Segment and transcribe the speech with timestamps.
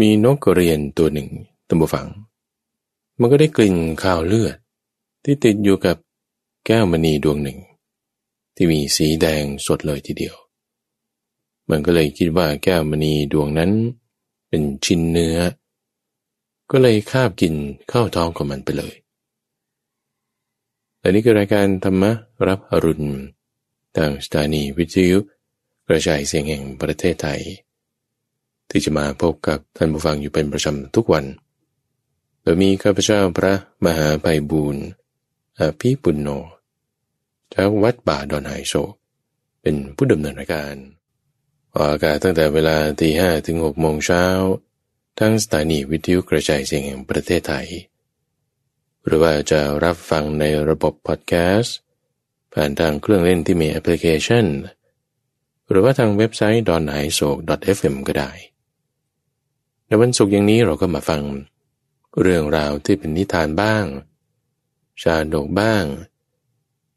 [0.00, 1.28] มีนกกระเรียนตัวหนึ่ง
[1.68, 2.06] ตัมบูฟัง
[3.20, 4.56] มันก็ได้กลิ่นข้าวเลือด
[5.24, 5.96] ที่ติดอยู่กับ
[6.66, 7.58] แก้วมณีดวงหนึ่ง
[8.54, 10.34] ที่มีสีแดงสดเลยทีเดียว
[11.70, 13.70] มันก็เลยคิดว่าแก้วมณีดวงนั้น
[14.48, 15.38] เป็นชิ้นเนื้อ
[16.70, 17.54] ก็เลยคาบกิน
[17.88, 18.94] เข้าท้องของมันไปเลย
[20.98, 22.04] และนี่คือรายการธรรม
[22.46, 23.08] รับอรุณ
[23.96, 25.18] ทางสถานีวิทยุ
[25.86, 27.40] กระจายเสียงแห่งประเทศไทย
[28.72, 31.24] ที่จะมาพบกับท่านผู้ฟังอยู่เป็นประจำทุกวัน
[32.42, 33.54] โดยมีข้าพเจ้าพระ
[33.84, 34.84] มหาไพบูรณ์
[35.58, 36.28] อภิปุณโญ
[37.54, 38.74] จากวัดป่าดอนไฮโซ
[39.62, 40.74] เป็นผู้ดำเนินรายการ
[41.74, 44.24] ออกอากาศตั้งแต่เวลาตีห้ถึงหกโมงเช้า
[45.18, 47.68] ทั้งสถานีวิทยุกระจายเสียงแห่งประเทศไทย
[49.04, 51.76] หรือว่าจะรับฟังในระบบพอดแคสต์
[52.52, 54.46] ผ่านทางเครื่องเล่นที่มีแอปพลิเคชัน
[55.68, 57.36] หรือว่าทางเว็บไซต์ d o n a i s o k
[57.76, 58.30] f m ก็ได้
[59.92, 61.22] ในวันศุกร์อย่างนี้เราก็มาฟัง
[62.20, 63.84] เรื่องราวที่เป็นนิทานบ้าง
[65.02, 65.84] ชาดกบ้าง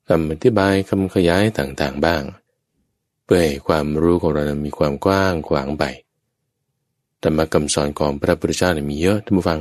[0.08, 2.24] คำอธิบายคำขยายต่างๆบ้าง
[3.24, 5.84] เพื่อให้ความรู้ของเรามีความกว้างขวางไป
[7.22, 9.60] ธรรมคำสอนของพระพุทธเจ้ามีเยอะท่านผู้ฟัง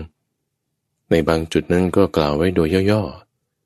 [1.10, 3.02] ในบางจุดนั้นก็กล่าวไว้โดยย่อ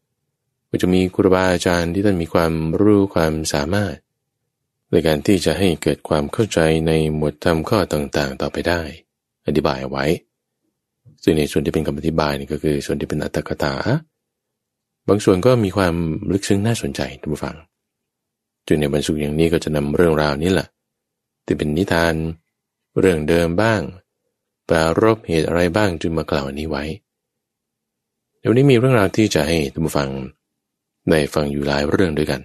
[0.04, 3.96] ๆก็จะมีครูบาอาจารย์ที่ท่านมีความรู้ความสามารถ
[4.90, 8.82] ในการที่จะให้เกิดความเข้าใจในหมวดธรรมข้อต่างๆ ต่อไปได้
[9.48, 10.04] อธิบายเอาไว้
[11.22, 13.74] ซึ่งในส่วนที่เป็นคำอธิบายนี่ก็คือส่วนที่เป็นอัตถกถา
[15.08, 15.94] บางส่วนก็มีความ
[16.32, 17.56] ลึกซึ้งน่าสนใจท่านผู้ฟัง
[18.66, 20.68] จึงในบรรสุอย่างนี้ก็จะนำเรื่องราวนี้แหละ
[21.44, 22.14] ที่เป็นนิทาน
[22.98, 23.80] เรื่องเดิมบ้าง
[24.68, 26.84] ปรารบเหตุอะไรบ้างจึงมากล่าวนี้ไว้
[28.40, 30.08] เดี๋ยวนี้มีเรื่องราวที่จะให้ท่านผู้ฟัง
[31.08, 32.40] ได้ฟังอยู่หลายเรื่องด้วยกัน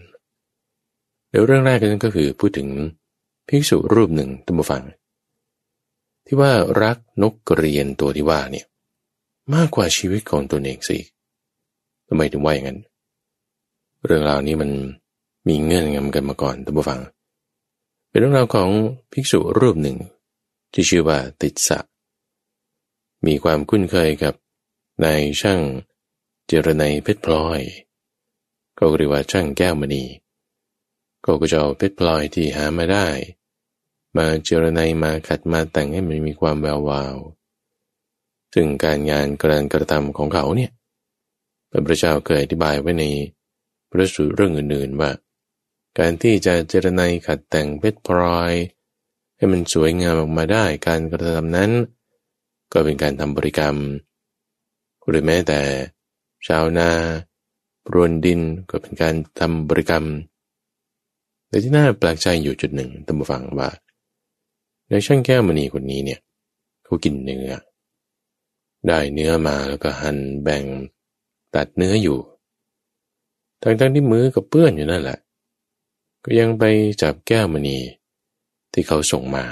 [1.30, 2.68] เดี๋ยวเรื่องแรกกันก็คือพูดถึง
[3.48, 4.84] ภิกษุรูปหนึ่งท่านผู้ฟัง
[6.25, 8.66] ที่ว่ารักนกกระเรียนตัวที่ว่าเนี่ย
[9.53, 10.97] มากกว่าชีวิตของตนเองสิ
[12.07, 12.79] ทำไมถึงว่าอย่างนั้น
[14.06, 14.72] เรื่องราวนี้มัน
[15.47, 17.01] มีเงื่อนงำกันมาก่อนท่านผู้ฟัง
[18.09, 18.69] เป็นเรื่องราวของ
[19.12, 19.97] ภิกษุรูปหนึ่ง
[20.73, 21.79] ที่ชื่อว่าติดสะ
[23.25, 24.33] มีความคุ้นเคยกับ
[25.03, 25.62] นายช่าง
[26.45, 27.62] เจรไนเพชรพลอย
[28.78, 30.03] ก็เรียกว่าช่างแก้วมณี
[31.25, 33.07] ก็ก็จะเอาเพชรพลอยที่หามาได้
[34.18, 37.16] มาเจรไนมาขัดมาแต่งให้มันมีความแวววาว
[38.53, 40.72] ซึ่งการงานการกระทำของเขาเนี่ย
[41.69, 43.03] พระพุทธเจ้าเคยอธิบายไว้ใน
[43.90, 45.12] พระสูตรเรื่องอื่นๆว่า
[46.00, 48.53] การที่จะเจรไนขัดแต่งเพชรพลอย
[49.38, 51.72] ให้มันสวยงามออกมาได้การกระทำนั้น
[52.74, 53.78] ก็เป็นการทำบริกรรม
[55.07, 55.62] หรือแม้แต่
[56.47, 56.90] ชาวนา
[57.85, 60.06] ปรวนดินก็เป็นการทำบริกรรม
[61.47, 63.69] แต่ที่น่าแปลกใจอยู่จุดหนึ่งตั้งฟังว่า
[64.89, 66.19] ในช่างแก้วมณีคนนี้เนี่ย
[66.83, 67.49] เขากินเนื้อ
[68.88, 70.63] ได้เนื้อมาแล้วก็หั่นแบ่ง
[71.55, 72.19] ตัดเนื้ออยู่
[73.61, 75.19] ทั้งๆที่มือกับเปื้อนอยู่นั่นแหละ
[76.23, 76.63] ก็ยังไป
[77.01, 77.77] จับแก้วมณี
[78.73, 79.45] ที่เขาส่งมา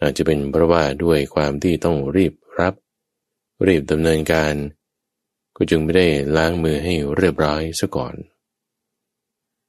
[0.00, 2.74] อาจจะเป็นเพราะว่าด้วยความที่ต้องรีบรับ
[3.66, 4.54] รีบดำเนินการ
[5.56, 8.14] ก็จึงไม่ได้ล้างมือให้เรียบร้อยซะก่อน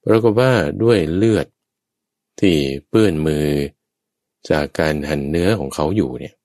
[0.05, 0.51] ปรากฏว่า
[0.83, 1.47] ด้วยเลือด
[2.39, 2.55] ที่
[2.87, 3.45] เปื้อนมือ
[4.49, 6.35] จากการหั่นเนื้อของเขาอยู่เนี่ย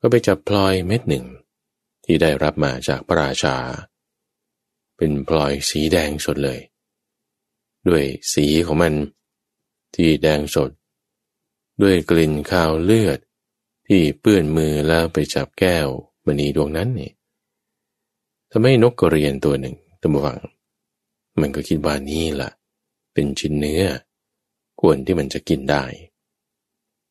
[0.00, 1.26] ก็ไปจับพลอยเม็ดหนึ่ง
[2.04, 3.56] ที่ได้รับมาจากพระราชา
[4.96, 6.60] เป็นพลอยสีแดงสดเลย
[7.88, 8.94] ด้วยสีของมัน
[9.94, 10.70] ที่แดงสด
[11.82, 13.18] ด้วยกลิ่นข้าวเลือด
[13.86, 15.88] ที่เปื้อนมือแล้วไปจับแก้ว
[16.26, 17.10] มณีดวงนั้นนี่
[18.50, 20.38] ทำให้นกกระเรียนตัวหนึ่งตั้งวัง
[21.40, 22.50] มันก็คิดว่านี่ล่ะ
[23.12, 23.84] เป็นชิ้นเนื้อ
[24.80, 25.84] ควรที่มันจะกินได้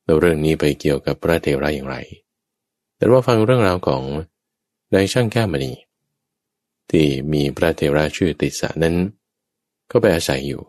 [0.03, 1.97] แล้วเรื่องนี้ไปเกี่ยวกับพระเทระอย่างไร
[2.97, 4.03] แต่ว่าฟังเรื่องราวของ
[4.93, 5.73] นายช่างแก้มณี
[6.89, 8.95] ที่มีพระเทระชื่อติสะนั้น
[9.91, 10.61] ก็ไปอาศัยอยู่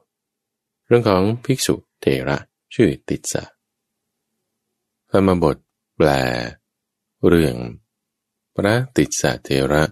[0.86, 2.38] เรื่องของภิกษุเทระ
[2.74, 3.44] ชื่อติสะ
[5.10, 5.56] ธรรมบท
[5.96, 6.08] แปล
[7.28, 7.56] เรื่อง
[8.56, 9.82] พระติสะเทระ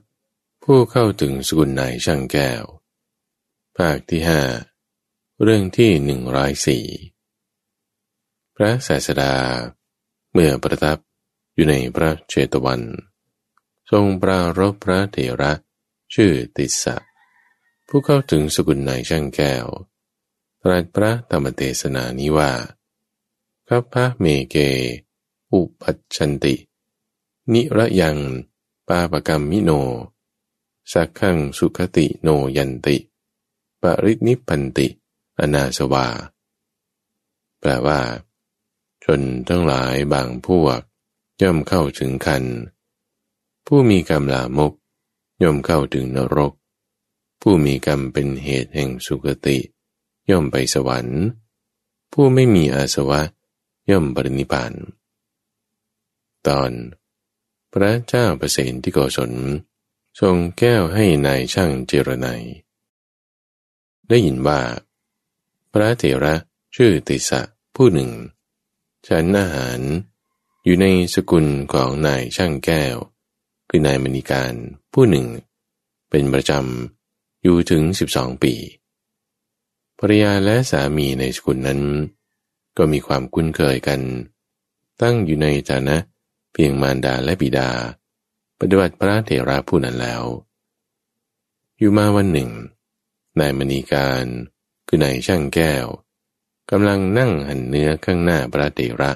[0.63, 2.63] ผู้เข้าถึงสกุลนายช่างแก้ว
[3.77, 4.43] ภาคที่ห้า
[5.43, 6.85] เรื่องที่หนึ่งร้อยสี่
[8.57, 9.35] พระศาสดา
[10.33, 10.99] เมื่อประทับ
[11.55, 12.83] อยู่ในพระเชตวัน
[13.91, 15.53] ทรงปรารบพระเถระ
[16.15, 16.97] ชื่อติสะ
[17.89, 19.67] ผู้เข้าถึงสกุลนายช่างแก้ว
[20.63, 22.53] ตรัสพระธรรมเทศนานี้ว่า
[23.69, 24.57] คัพพะเมเก
[25.53, 26.55] อุปัชันติ
[27.53, 28.17] นิระยัง
[28.89, 29.71] ปาปกรรมมิโน
[30.93, 32.97] สักขังสุขติโนยันติ
[33.83, 34.89] ปรินิพันติ
[35.39, 36.07] อนาสวา
[37.61, 38.01] แปลว่า
[39.05, 40.81] ชนทั้งหลายบางพวก
[41.43, 42.45] ย่อมเข้าถึงคัน
[43.67, 44.73] ผู้มีกรรมลามก
[45.43, 46.53] ย่อมเข้าถึงนรก
[47.43, 49.59] ผู้มีกรรมเป็นเหตุแห่งสุคติ
[50.31, 51.23] ย่อมไปสวรรค์
[52.13, 53.21] ผู้ไม่มีอาสวะ
[53.91, 54.73] ย่อมปรินิพาน
[56.47, 56.71] ตอน
[57.73, 59.33] พระเจ้าประเสนที่โกศล
[60.21, 62.27] ทรงแก้วให้นายช่างเจรไน
[64.09, 64.61] ได้ยินว่า
[65.73, 66.35] พระเถระ
[66.75, 67.41] ชื่อติสะ
[67.77, 68.11] ผู้หนึ่ง
[69.09, 69.81] ฉันอาหาร
[70.65, 72.97] อยู่ในสกุลของนายช่างแก้ว
[73.69, 74.55] คือนายมณีการ
[74.93, 75.27] ผู้หนึ่ง
[76.11, 78.55] เป็นประจำอยู่ถึงสิบสองปี
[79.99, 81.81] ภรยาและสามีในสกุลนั้น
[82.77, 84.01] ก็มีความคุ้นเคยกัน
[85.03, 85.97] ตั้งอยู่ในฐานะ
[86.53, 87.71] เพียงมารดาและบิดา
[88.59, 90.25] ปฏิบัติพระเถระผู้นั้นแล้ว
[91.79, 92.51] อยู่มาวันหนึ่ง
[93.41, 94.25] นายมณีการ
[94.87, 95.87] คือนายช่างแก้ว
[96.71, 99.13] กำลังนั่งหันเนื้อข้างหน้าพระเถระ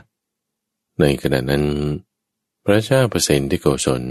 [1.00, 1.64] ในขณะนั้น
[2.64, 4.04] พระเจ้าเปรตที่โกศล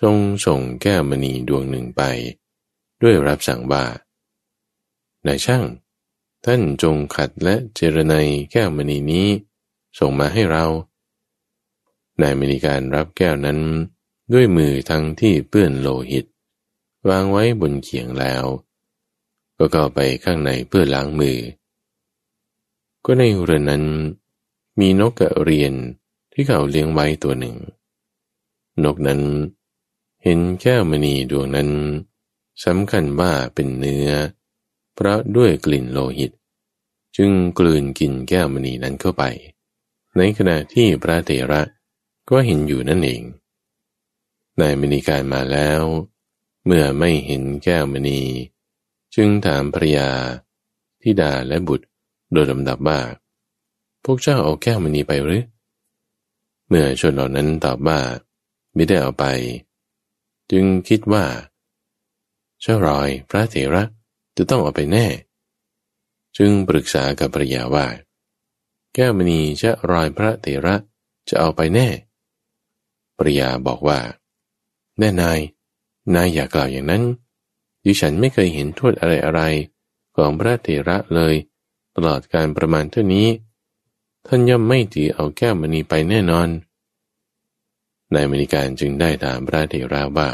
[0.00, 0.16] ทรง
[0.46, 2.02] ส่งแก้วมณีดวงหนึ่งไป
[3.02, 3.84] ด้วยรับสั่งว่า
[5.26, 5.64] นายช่าง
[6.44, 8.14] ท่านจงขัดและเจรไน
[8.52, 9.28] แก้วมณีนี้
[9.98, 10.66] ส่งมาให้เรา
[12.20, 13.58] นายมณีการรับแก้วนั้น
[14.32, 16.24] ด้วยมือทั้งที่เปื้อนโลหิต
[17.08, 18.44] วางไว้บนเขียงแล้ว
[19.58, 21.38] ก็เข้าไปข้างในเพื่อล้างมือ
[23.10, 23.84] ก็ในเรือนนั้น
[24.80, 25.74] มีนกกระเรียน
[26.32, 27.56] ที่เขาเลี้ยงไว้ตัวหนึ่ง
[28.84, 29.20] นกนั้น
[30.22, 31.70] เห็นแก้วมณีดวงนั้น
[32.64, 34.08] สำคัญว่าเป็นเนื้อ
[34.94, 36.32] เพราะด้วยกลิ่นโลหิต
[37.16, 39.24] จึงกลืนกินแก้วมณีนั้นเข้าไป
[40.16, 41.62] ในขณะที่พระเถระ
[42.30, 43.22] ก็เห็นอยู่นั่นเอง
[44.60, 45.82] นายมณีการมาแล้ว
[46.64, 48.20] เมื่อไม่เห็นแก้วมณี
[49.14, 50.08] จึงถามภรยา
[51.02, 51.88] ทิดาและบุตร
[52.32, 53.00] โดยลำดับว่า
[54.04, 55.44] พวกเจ้าเอาแก้วมณีไปหรือ
[56.66, 58.00] เมื่อชนเหล่านั้นตอบว่า
[58.74, 59.24] ไม่ได้เอาไป
[60.50, 61.24] จึงคิดว่า
[62.60, 63.82] เจ้ารอยพระเถระ
[64.36, 65.06] จะต้องเอาไปแน่
[66.36, 67.86] จึงปรึกษากับภรยาว่า
[68.94, 70.74] แก้วมณีเจะรอยพระเถระ
[71.28, 71.88] จะเอาไปแน่
[73.18, 73.98] ภรยาบอกว่า
[74.98, 75.38] แน่นาย
[76.14, 77.02] นายอย่ากล่าวอย่างนั้น
[77.84, 79.40] ดิฉันไม่เคยเห็นโทษอะไรอะไร
[80.16, 81.34] ของพระเถระเลย
[82.00, 83.28] ตลอดการประมาณเท่านี้
[84.26, 86.48] ท่านย่อมไม่ถือเอาแก้วมณีไปแน่นอน
[88.14, 90.28] นายมณีการจึงได้ถามพระเถระว่า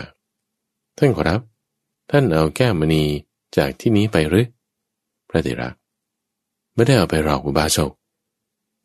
[0.98, 1.40] ท่านขอรับ
[2.10, 3.04] ท่านเอาแก้วมณี
[3.56, 4.46] จากที่นี้ไปหรือ
[5.28, 5.68] พระเถระ
[6.74, 7.92] ไม่ได้เอาไปหรอกอุบาสก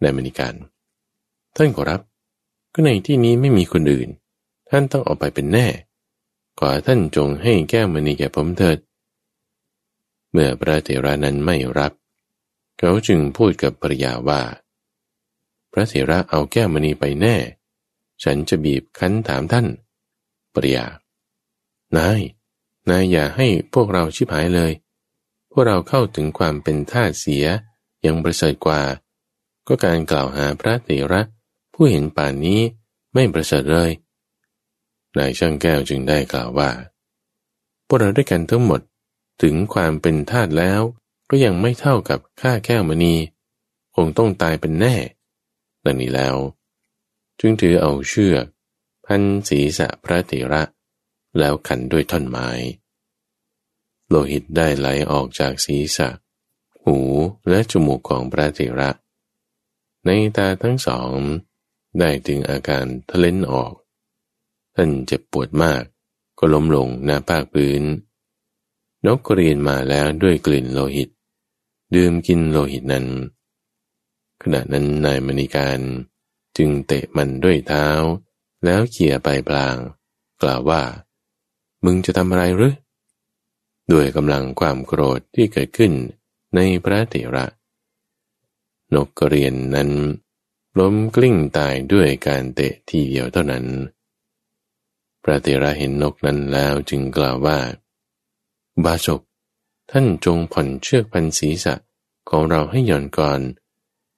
[0.01, 0.53] นายมณีการ
[1.55, 2.01] ท่านขอรับ
[2.73, 4.09] ก็ในที่นี้ไม่มีคนอื่น
[4.69, 5.67] ท่านต้องเอาไปเป็นแน่
[6.59, 8.77] ขอท่านจงให้แก้วมณีแก่ผมเถิด
[10.31, 11.91] เมื่อพระเถระนั้นไม่รับ
[12.79, 14.41] เขาจึงพูดกับภรยาว่า
[15.71, 17.35] พระเถระเอาแก้วมณีไปแน่
[18.23, 19.67] ฉันจะบีบคั้นถามท่าน
[20.53, 20.85] ภรยา
[21.97, 22.21] นาย
[22.89, 24.71] นายอย่าให้พวกเราชิบหายเลย
[25.51, 27.45] พวกเราเข้าถึงความเป็นทาเสีย
[28.05, 28.81] ยังประเสริฐกว่า
[29.67, 31.21] ก็การกล่าวหาพระเถระ
[31.73, 32.61] ผู้เห็นป่านนี้
[33.13, 33.91] ไม่ประเสริฐเลย
[35.17, 36.69] นายช่างแก้วจึงได้กล่าวว่า
[37.87, 38.81] พวกเราด้วยกันทั้งหมด
[39.41, 40.81] ถึงความเป็นทาสแล้ว
[41.29, 43.15] ก็ยังไม่เท่ากับค่าแก้วมณี
[43.95, 44.95] คงต้องตายเป็นแน่
[45.85, 46.35] ดังนี้แล้ว
[47.39, 48.45] จึงถือเอาเชือก
[49.06, 50.63] พันศีรษะพระเถระ
[51.39, 52.49] แล้วขันด้วยท่อนไม้
[54.07, 56.09] โลหิตได้ไหลออกจากศีรษะ
[56.83, 56.97] หู
[57.49, 58.89] และจมูกของพระเถระ
[60.06, 61.13] ในตาทั้งสอง
[61.99, 63.73] ได้ถึงอาการทะเลนออก
[64.75, 65.83] ท่านเจ็บปวดมาก
[66.39, 67.83] ก็ล้มลงหน้าภาคพื้น
[69.06, 71.09] นกกระเรียนมาแล้วด้วยกลิ่นโลหิต
[71.95, 73.07] ดื่มกินโลหิตนั้น
[74.43, 75.79] ขณะนั้นนายมณีการ
[76.57, 77.87] จึงเตะมันด้วยเท้า
[78.65, 79.77] แล้วเขี่ยไปพลาง
[80.41, 80.81] กล่าวว่า
[81.85, 82.75] มึงจะทำอะไรหรือ
[83.91, 85.93] ด้วยกำลังความโกรธที่เกิดขึ้น
[86.55, 87.45] ในพระเถระ
[88.95, 89.89] นกกระเรียนนั้น
[90.79, 93.65] ล้มกลิ้งตายด้วยการเตะทีเดียวเท่านั้น
[95.23, 97.59] พระเถระเห็นนกนั้นแล้วจึงกล่าวว่า
[98.85, 99.21] บาศก
[99.89, 101.73] ท่านจงผ่อนเชือกพันศีรษะ
[102.29, 103.41] ของเราให้หย่อนก่อน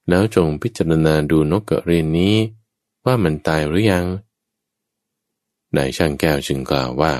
[0.10, 2.36] แล้วจงพิจารณาดูนกกระเรียนนี้
[3.06, 4.06] ว่ามันตายหรือยัง
[5.76, 7.14] นายช่างแก้วจึงกล่าวว่า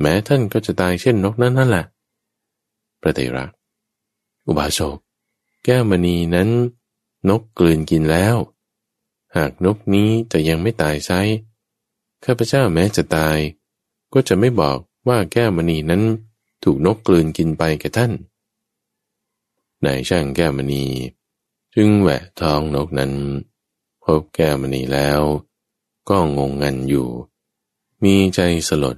[0.00, 1.84] แม้ท่านก็จะตายเช่นนกนั้นนั่นแหละ
[3.00, 3.46] พระเถระ
[4.46, 4.98] อุบาสก
[5.64, 6.48] แก้วมณีนั้น
[7.28, 8.36] นกกลืนกินแล้ว
[9.36, 11.10] หากนกนี้จะยังไม่ตายไซ
[12.24, 13.38] ข้าพเจ้าแม้จะตาย
[14.12, 14.78] ก็จะไม่บอก
[15.08, 16.02] ว่าแก้วมณีนั้น
[16.62, 18.12] ถูกนกกลืนกินไปแก่ท่าน
[19.84, 20.84] นายช่างแก้วมณี
[21.74, 23.12] จึงแหวะท้องนกนั้น
[24.04, 25.20] พบแก้วมณีแล้ว
[26.08, 27.08] ก็งงงันอยู่
[28.02, 28.96] มีใจสลด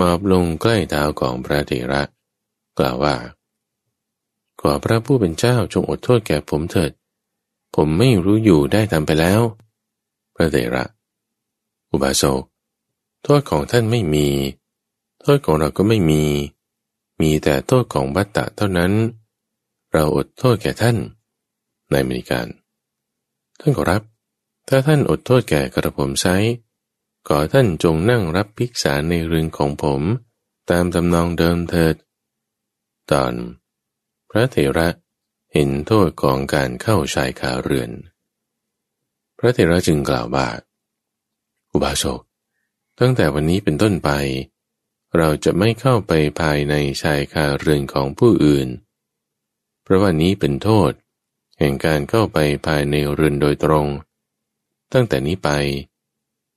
[0.00, 2.02] มอบลงใกล้เท้าของพระเถระ
[2.78, 3.16] กล่าวว่า
[4.60, 6.92] ขอพระผู้เป็นเจ้าจงอดโทษแก่ผมเถิด
[7.74, 9.40] ผมไม่รู้อยู่ได้ทำไปแล้ว
[10.34, 10.84] พระเถระ
[11.90, 12.42] อุบาสก
[13.22, 14.28] โทษของท่านไม่มี
[15.20, 16.24] โทษของเราก็ไม่มี
[17.24, 18.92] มีแต่โทษของบัตตะเท่านั้น
[19.92, 20.96] เราอดโทษแก่ท่าน
[21.90, 22.46] ในมริการ
[23.60, 24.02] ท่านขอรับ
[24.68, 26.26] ถ้าท่านอดโทษแก่กระผมไซ
[27.28, 30.00] ขอท่านจงนั่งรับภิกษาในเรือนของผม
[30.70, 31.96] ตามตำนองเดิมเถิด
[33.10, 33.32] ตอน
[34.30, 34.88] พระเถระ
[35.52, 37.90] เห็นโทษของการเข้าชายคาเรือน
[39.38, 40.48] พระเถระจึงกล่าวว่า
[41.72, 42.20] อุบาสก
[42.98, 44.10] ตั้งแต่วันนี้เป็นต้นไป
[45.16, 48.68] เราจะไม่เข้าไปภายในชายคาเรือนของผู้อื่น
[49.82, 50.92] เพราะว่านี้เป็นโทษ
[51.58, 53.86] แห่งการเข้าไปภายในเรือนโดยตรง
[54.92, 55.50] ตั้งแต่นี้ไป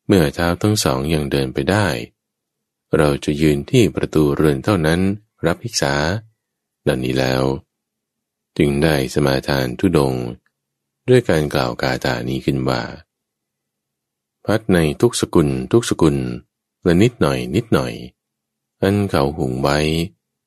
[0.06, 1.88] เมื่อเท้าทั้งสองยังเดินไปได้
[2.98, 5.02] เราจะยืนที่ประตูเรือนเท่านั้น
[5.46, 5.94] รับภิกษา
[6.88, 7.44] ดังนี้แล้ว
[8.58, 10.14] จึงได้สมาทานทุดง
[11.10, 12.82] ด้วยการกล่าวกาตานี้ขึ้นว่า
[14.46, 16.16] พัดในทุกสกุลทุกสกุล
[16.84, 17.94] และนิดหน่อยนิดหน่อย
[18.81, 19.77] อันเขาหุงไว้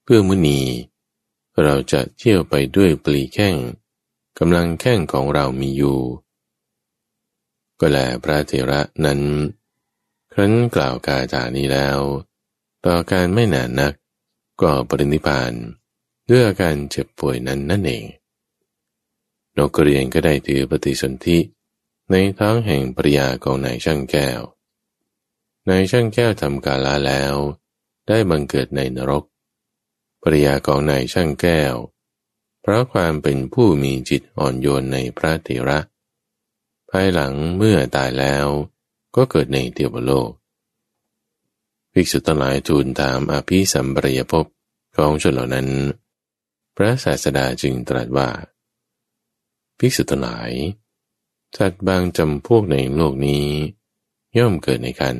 [0.04, 0.60] เพื่อมุนี
[1.62, 3.56] เราจะเที่ยวไปด้วยปลีแข้ง
[4.38, 6.00] กำลังแข้งของเรามีอยู่
[7.80, 9.20] ก็แลพระเถระนั้น
[10.32, 11.98] ครั้นกล่าวกาจานี้แล้ว
[12.84, 13.94] ต่อการไม่นานนัก
[14.62, 15.52] ก็ปรินิพาน
[16.28, 18.04] ด้วยอาการเจ็บป่วยนั้นนั่นเอง
[19.56, 21.38] นกกระเรียนก็ได้ถือปฏิสนธิ
[22.10, 24.40] ในท้องแห่งปริยาของนายช่างแก้ว
[25.68, 27.34] นายช่างแก้วทำกาลาแล้ว
[28.10, 29.24] ได้บังเกิดในนรก
[30.22, 31.74] ปริยาของนายช่างแก้ว
[32.62, 35.78] เพราะความเป็นผู้มีจิตอ่อนโยนในพระเถระ
[36.90, 38.46] ภายหลังเมื่อตายแล้ว
[39.16, 40.30] ก็เกิดในเทวโลก
[41.92, 44.46] ภิกษุทั้งหลายทูลถามอภิสัมปรยภพ
[44.96, 45.68] ของชนเหล่านั้น
[46.76, 48.28] พระศาสดาจึงตรัสว่า
[49.78, 50.50] ภิกษุทั้งหลาย
[51.56, 53.46] สัตว์บางจำพวกในโลกนี้
[54.38, 55.16] ย่อมเกิดในกัน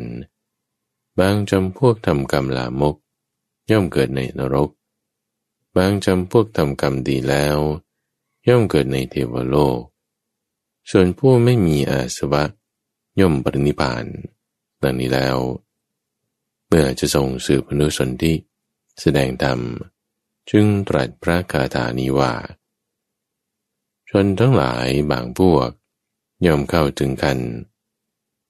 [1.19, 2.97] บางจำพวกทำกรรมลามก
[3.71, 4.71] ย่อมเกิดในนรก
[5.77, 7.59] บางจำพวกทำกรรมดีแล้ว
[8.49, 9.81] ย่อมเกิดในเทวโลก
[10.91, 12.45] ส่วนผู้ไม่มีอาสวะ
[13.21, 14.05] ย่อมปรินิพาน
[14.83, 15.39] ดังนี้แล้ว
[16.67, 18.37] เมื่อจะทรงสืบพนุสนที่
[19.01, 19.59] แสดงธรรม
[20.51, 22.33] จึงตรัสพระคาถานี้ว่า
[24.09, 25.69] ชนทั้งหลายบางพวก
[26.47, 27.39] ย่อมเข้าถึงกัน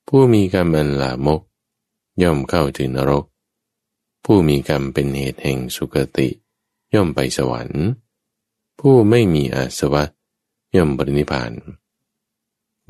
[0.08, 1.40] ผู้มีกรรมอันลามก
[2.22, 3.24] ย่อมเข้าถึงนรก
[4.24, 6.28] ผู้มีกรรมเป็นเหตุแห่งสุคติ
[6.94, 7.84] ย่อมไปสวรรค์
[8.80, 10.04] ผู้ไม่มีอาสวะ
[10.76, 11.52] ย่อมบรินิพาน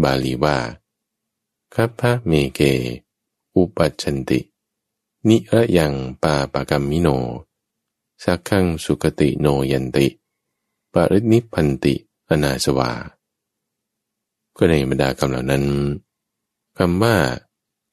[0.03, 0.59] บาลีว่า
[1.75, 2.61] คัพพะเมเก
[3.55, 4.41] อุปัชันติ
[5.29, 7.09] นิระยังปาปกรรมมิโน
[8.25, 10.07] สักขังสุคติโนยันติ
[10.93, 11.95] ปรินิพันติ
[12.29, 12.93] อนาสวา
[14.57, 15.65] ก็ในบรรดาคำเหล่านั้น
[16.77, 17.17] คำว่า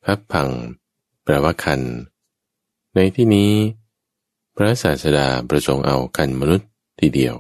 [0.03, 0.49] พับพัง
[1.27, 1.81] แปลว่าคัน
[2.95, 3.51] ในที่นี้
[4.55, 6.69] พระศาสดาประสงค์เอาคันมนุษย์
[6.99, 7.35] ทีเดียว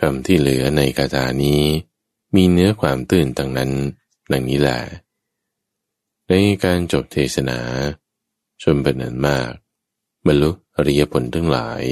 [0.00, 1.62] คำที่เหลือในคาถานี้
[2.34, 3.72] มีเนื้อความตื่นต่างนั้น
[4.32, 4.80] ดังนี้แหละ
[6.28, 6.32] ใน
[6.64, 7.58] การจบเทศนา
[8.62, 9.50] ชมเป็นนันมาก
[10.26, 11.82] บรรลุอริยผลทั้งหลาย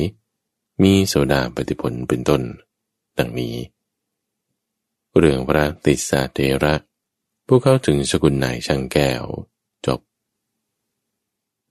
[0.83, 2.43] มีโสดาปฏิผลเป็นต้น
[3.19, 3.57] ดังนี้
[5.19, 6.75] เรื่องพระติสาเทระ
[7.47, 9.25] ผู้เข้าถึงสกุลนายช่างแก้ว
[9.87, 10.01] จบ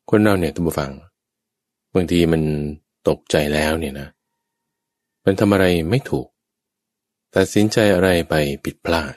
[0.10, 0.92] คนเราเนี่ยทุกฟัง
[1.94, 2.42] บางทีมัน
[3.08, 4.08] ตกใจแล้วเนี่ยนะ
[5.26, 6.28] มันทำอะไรไม่ถูก
[7.36, 8.34] ตัดสินใจอะไรไป
[8.66, 9.14] ผิดพลาด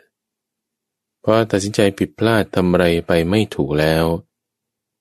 [1.25, 4.05] พอตัดสินใจผิดพลาดทำอะไรไปไม่ถูกแล้ว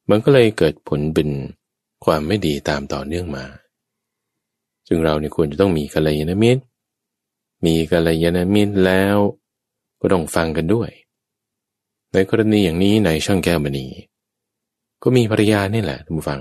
[0.09, 1.29] มันก็เลยเกิดผลเป็น
[2.05, 3.45] ความไม่ดีตามต่อเนื่องมา
[4.87, 6.61] จึงเราเนี่ยควรจะต้องมีกัลยาณมิตร
[7.65, 9.17] มีกัลยาณมิตรแล้ว
[10.01, 10.89] ก็ต้องฟังกันด้วย
[12.11, 13.85] ในกรณีอย่างนี้ในช่างแก้วมณี
[15.03, 16.39] ก็มีภรรยานี่แหละท่านผู้ฟัง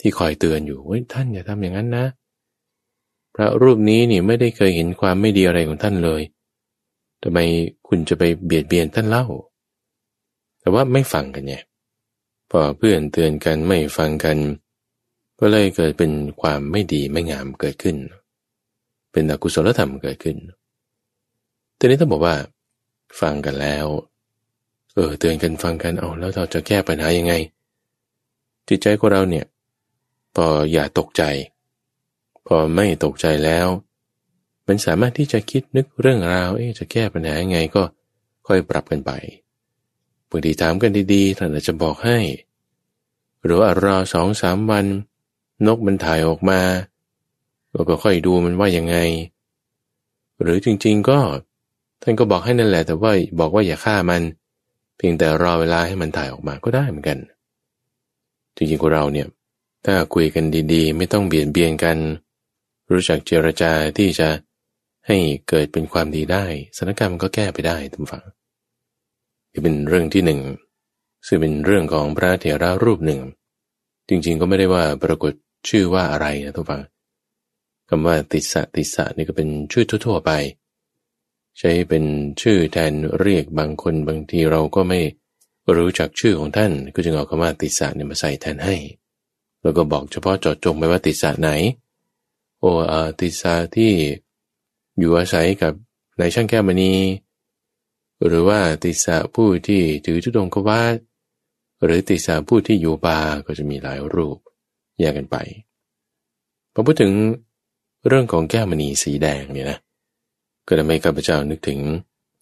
[0.00, 2.06] ที่คอยเตือนอยู่ว่าท่านอย่าทำอย่างนั้นนะ
[3.34, 6.22] พระรูปนี้นี่ไม่ได้เคยเห็นความไม่ดีอะไรของท่านเลย
[7.22, 7.38] ทำไม
[7.88, 9.24] คุณจะไปเบียดเบียนท่านเล่า
[10.60, 11.56] แต่ว่าไม่ฟังกันไง
[12.50, 14.36] พอเพื่อนเตือนกันไม่ฟังกัน
[15.40, 17.96] ก็เลยเกิดเป็นความไม่ดีไม่งามเกิดขึ้น
[19.12, 20.36] เป็นอกุศลธรรมเกิดขึ้น
[21.78, 22.34] ทีนี้ต้องบอกว่า
[23.20, 23.86] ฟังกันแล้ว
[24.94, 27.34] เออเตือนกันฟังกันเอาแล้วเราจะแก้ปัญหายังไง
[28.68, 29.46] จิตใจของเราเนี่ย
[30.36, 31.22] พออย่าตกใจ
[32.46, 33.66] พอไม่ตกใจแล้ว
[34.66, 37.82] มันสามารถที่จะคิดนึกเรื่องราว เอ๊จะแก้ปัญหายังไงก็
[38.46, 39.10] ค่อยปรับกันไป
[40.30, 42.18] บางทีถามกันดีๆท่านอาจจะบอกให้
[43.44, 44.86] หรือว่ารอสองสามวัน
[45.66, 46.60] นกมันถ่ายออกมา
[47.72, 48.96] เราก็ค่อยดูมันว่ายังไง
[50.42, 51.18] หรือจริงๆก็
[52.02, 54.22] ท่านก็บอกให้นั่นแหละ แต่ว่าบอกว่าอย่าฆ่ามัน
[54.96, 57.18] เพียงแต่รอเวลาให้มันถ่ายออกมาก็ได้เหมือนกัน
[58.60, 59.26] จริงๆของเราเนี่ย
[59.84, 61.98] ถ้าคุยกันดีๆ ไม่ต้องเบียดเบียนกัน
[62.92, 64.28] รู้จักเจรจาที่จะ
[65.06, 65.16] ให้
[65.48, 66.44] เกิดเป็นความดีได้
[66.76, 68.24] สถานการณ์มันก็แก้ไปได้ทุกฝั่ง
[69.50, 70.40] ที่เป็นเรื่องที่หนึ่ง
[71.26, 73.20] ซึ่งเป็นเรื่องของพระเถระรูปหนึ่ง
[74.08, 75.32] จริงๆก็ไม่ได้ว่าปรากฏ
[75.68, 76.82] ชื่อว่าอะไรนะทุกฝั่ง
[77.88, 80.30] คำว่าติสะติสะนี่ก็เป็นชื่อทั่วๆไป
[81.58, 82.04] ใช้เป็น
[82.40, 85.00] ชื่อแทนเรียกบางคนบางทีเราก็ไม่
[85.78, 88.76] รู้จักชื่อของท่านก็จึงเอาคำว่าติสะเนี่ยมาใส่แทนให้
[89.62, 91.50] แล้วก็บอกเฉพาะเจอดจงไปว่าติสะไหน
[92.60, 93.92] โออาติสะที่
[94.98, 95.72] อยู่อาศัยกับ
[96.20, 96.94] นายช่างแก้วมณี
[98.26, 100.96] หรือว่าติสะผู้ที่ถือทุดงกวาด
[101.84, 104.38] หรือติสะผู้ที่อยู่บาก็จะมีหลายรูป
[104.98, 105.36] แยกกันไป
[106.72, 107.12] พอพูดถึง
[108.08, 109.78] เรื่องของแก้วมณีสีแดงเนี่ยนะ
[110.66, 111.80] ก็ทำให้ข้าพเจ้านึกถึง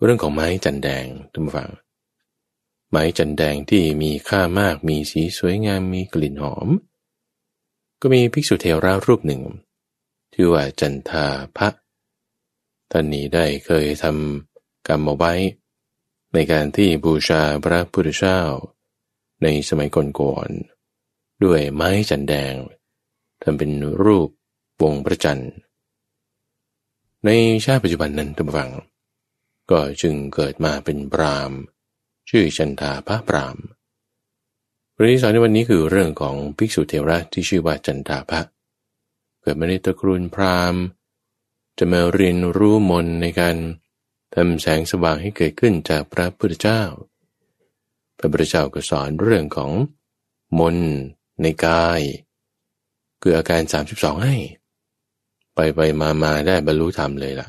[0.02, 1.70] เรื่องของไม้จันแดงทุกฝัง
[2.90, 6.68] ไม้จันแดงที่มีค่ามากมีสีสวยงามมีกลิ่นหอม
[8.00, 9.42] ก็มีภิกษุเทรารูปหนึ่ง
[10.32, 11.26] ชื่อว่าจันทา
[11.56, 11.68] พระ
[12.90, 15.32] ท่านนี้ได้เคยทำกรรมเอาไว้
[16.32, 18.40] ในการที่บูชาพระพุทธเจ้า
[19.42, 19.88] ในสมัย
[20.20, 22.54] ก่อนๆด้วยไม้จันแดง
[23.42, 23.70] ทำเป็น
[24.02, 24.28] รูป
[24.82, 25.52] วงพระจันทร์
[27.24, 27.30] ใน
[27.64, 28.72] ชาติปัจจุบันนั้นทุกฝัง
[29.70, 31.52] ก็จึงเกิดมาเป็นปราม
[32.28, 33.56] ชื่อชันทาพระปราม
[34.94, 38.40] ประเด็นสอนในวันนี้คือเรื่องของภิกษุเทระที่ชื่อว่าจันทาพระ
[39.40, 40.82] เกิดมาในตระกูลพราหมณ์
[41.78, 43.56] จะมาเรียนรู้มนในการ
[44.34, 46.82] ทำแสงสว่างให้เกิดขึ้นจากพระพุทธเจ้า
[48.18, 49.70] พระพุทธเจ้าก็สอนเรื่องของ
[50.58, 50.76] มน
[51.42, 52.00] ในกาย
[53.22, 53.60] คืออาการ
[53.92, 54.34] 32 ให้
[55.54, 57.48] ไปไปมามาได้บรรลุธรรมเลยล่ะ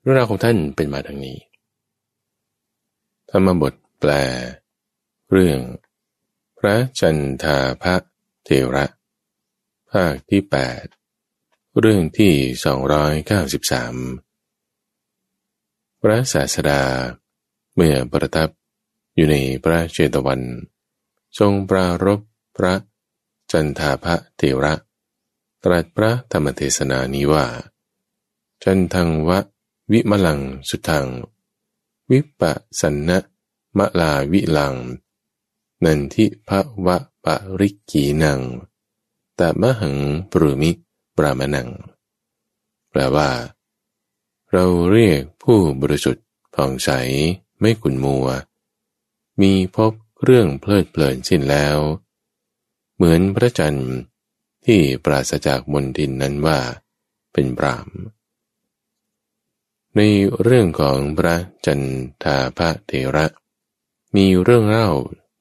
[0.00, 1.38] เรื่องราวของท่านเป็นมาดังนี้
[3.30, 4.10] ธรรมบทแปล
[5.30, 5.60] เรื่อง
[6.58, 7.94] พระจันทาพระ
[8.44, 8.86] เทระ
[9.90, 10.42] ภาคที่
[11.10, 12.34] 8 เรื่องที่
[13.16, 16.82] 293 พระศาสดา
[17.74, 18.48] เมื่อประทับ
[19.14, 20.40] อยู่ในพระเจตวัน
[21.38, 22.20] ทรงปรารบ
[22.56, 22.74] พระ
[23.52, 24.74] จันทาพระเทระ
[25.64, 27.46] ตรัสพระธรรมเทศนานี้ว่า
[28.64, 29.38] จันทังวะ
[29.92, 31.06] วิมลังสุทัง
[32.10, 32.42] วิป
[32.80, 33.18] สันนะ
[33.78, 34.74] มะลาวิลัง
[35.84, 38.40] นันทิภะวะปะริกีนัง
[39.38, 39.96] ตมะหัง
[40.30, 40.70] ปรุมิ
[41.16, 41.68] ปรามนัง
[42.90, 43.30] แปลว่า
[44.52, 46.90] เราเรียกผู้บริสุทธิ์ผ่องใส
[47.60, 48.26] ไม่ขุนมัว
[49.40, 49.92] มีพบ
[50.24, 51.78] เรื่องเพลิดเพลินสิ้นแล้ว
[52.94, 53.92] เหมือนพระจันทร์
[54.64, 56.58] ที่ปราศจากมนทินนั้นว่า
[57.32, 57.86] เป็นปราม
[59.96, 60.00] ใน
[60.42, 61.80] เรื่องของพระจัน
[62.22, 63.26] ทาพระเทระ
[64.16, 64.90] มีเรื่องเล่า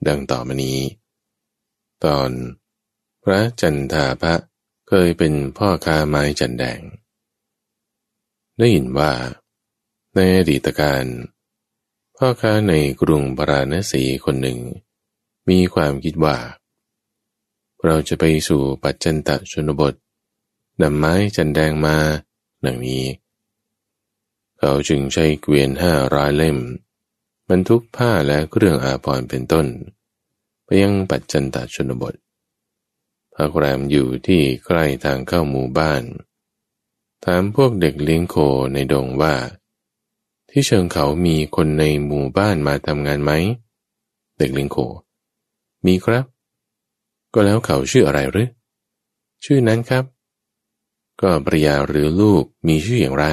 [0.08, 0.80] ดังต่อมานี้
[2.06, 2.30] ตอน
[3.24, 4.36] พระจันทาพระ
[4.88, 6.80] เคยเป็นพ่อค้าไม้จันแดง
[8.58, 9.12] ได้ยินว่า
[10.16, 11.06] ในอดีตการ
[12.18, 14.60] พ่อค้าในกรุงปราณสีคนหนึ่ง
[15.50, 16.38] มีความคิดว่า
[17.84, 19.94] เราจะไปสู่ปัจจันตชนบท
[20.82, 21.98] นำไม้จันแดงมา
[22.66, 23.04] ดังนี้
[24.60, 26.58] เขาจึงใช้เกวียนห้าร้อยเล่ม
[27.50, 29.68] บรรทุกผ้าและเครื่องอาภรณ์เป็นต้น
[30.66, 32.14] ไปยังปัจจันตชนบท
[33.36, 36.04] พักแรมอยู่ที่ใกล้ทางเข้าหมู่บ้าน
[37.26, 38.36] ถามพวกเด็กเลี้ยงโค
[38.74, 39.36] ในดงว่า
[40.50, 43.32] ที่เชิงเขามีคนในหมู่บ้านมาทำงานไหม
[44.38, 44.78] เด็กเลี้ยงโค
[45.86, 46.26] มีครับ
[47.34, 48.50] ก็แล้วเขาชื่ออะไรหรือ
[49.44, 50.04] ชื่อนั้นครับ
[51.22, 53.26] ก็ภรรยาหรือลูกมีชื่ออย่างไร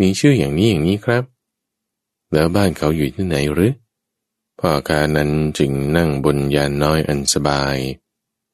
[0.00, 1.24] มีชื่ออย่างนี้อย่างนี้ครับ
[2.32, 3.72] แล้วบ้านเขาอยู่ที่ไหนหรือ
[4.60, 7.76] พ่อกานั้นจึงนั่งบนยานน้อยอันสบาย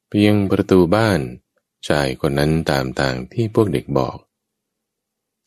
[0.08, 1.20] เพียงประตูบ้าน
[1.88, 4.18] ชายคนนั้นตามทางที่พวกเด็กบอก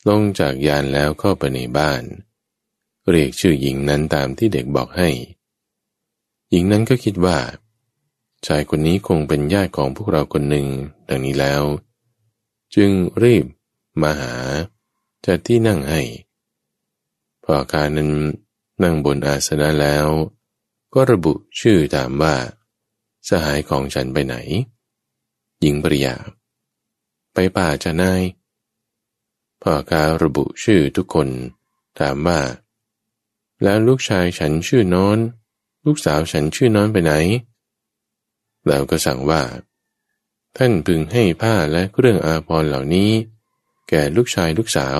[0.08, 2.04] ลงจากยานแล้วเข้าไปในบ้าน
[3.10, 5.10] เรียกชื่อหญิงนั้นตามที่เด็กบอกให้
[6.50, 7.38] หญิงนั้นก็คิดว่า
[8.48, 10.68] ชายคนนี้คงเป็นญาติของพวกเราคนหนึ่ง
[11.08, 11.64] ดังนี้แล้ว
[12.76, 12.92] จึง
[13.24, 13.46] รีบ
[14.02, 14.34] มาหา
[15.26, 16.02] จัดที่นั่งให้
[17.44, 18.12] พอการนั้น
[18.84, 20.08] นั่งบนอาสนะแล้ว
[20.94, 22.36] ก็ระบุชื่อถามว่า
[23.28, 24.36] สหายของฉันไปไหน
[25.60, 26.16] หญิงปริยา
[27.34, 28.24] ไปป่าจะนาย
[29.62, 31.28] พ่อการระบุชื่อทุกคน
[32.00, 32.40] ถามว่า
[33.64, 35.18] แล้วลูกชายฉันชื่อน้อน
[35.86, 37.14] ลูกสาวฉันชื่อน้อนไปไหน
[38.68, 39.42] แล้วก็สั่งว่า
[40.58, 43.12] ท่านพึงให้ผ้าและเครื่องอาภรณ์เหล่านี้
[43.90, 45.00] แก่ลูกชายลูกสาว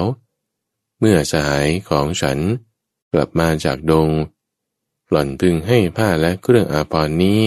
[1.00, 2.40] เมื่อสหายของฉัน
[3.14, 4.10] กลับมาจากดง
[5.10, 7.42] หล่อนพึงให้ผ้าและเครื่องอาภรณ์นี้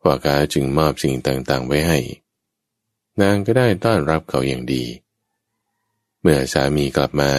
[0.00, 1.98] พ่อกาจึงมอบสิ่งต่างๆไว้ให้
[3.20, 4.84] นางก็ได้ต้อนรับเขาอย่างดี
[6.20, 7.32] เมื่อสามีกลับมา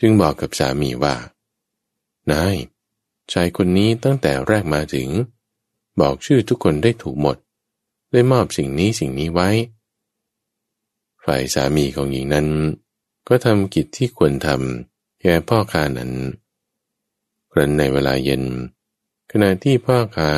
[0.00, 1.16] จึงบอกกับสามีว่า
[2.30, 2.56] นาย
[3.32, 5.08] ชายคนนี้ตั้งแต่แรกมาถึง
[6.00, 7.36] บอกชื่อทุกคนได้ถูกหมด
[8.12, 9.50] ได้มอบสิ่งนี้สิ่งนี้ไว้
[11.24, 12.48] ฝ่ายสามีของหญิงนั้น
[13.28, 16.12] ก็ทำกิจที่ควรทำแก่พ่อค้านั้น
[17.52, 18.42] ครั้นในเวลาเย็น
[19.30, 20.30] ขณะที่พ่อค้า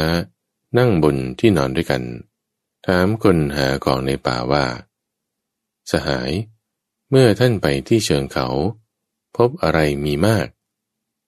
[0.79, 2.03] นั่งบนที่นอนด้วยกัน
[2.87, 4.65] ถามคนหาของในป่าว่า
[5.91, 6.31] สหาย
[7.11, 8.49] เมื่อท่านไปที่เชิงเขา
[9.37, 10.47] พบอะไรมีมาก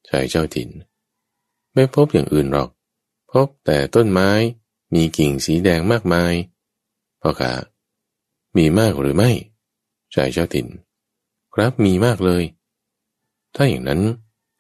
[0.09, 0.71] ชายเจ้าถิ่น
[1.73, 2.71] ไม่พบอย่างอื่นหรอก
[3.33, 4.31] พบแต่ต้นไม้
[4.95, 6.33] มีกิ่งสีแดงมากมาย
[7.21, 7.53] พ่อขา
[8.57, 9.31] มีมากหรือไม่
[10.15, 10.67] ชายเจ้าถิ่น
[11.55, 12.45] ครับมีมากเลย
[13.55, 14.01] ถ้าอย่างนั้น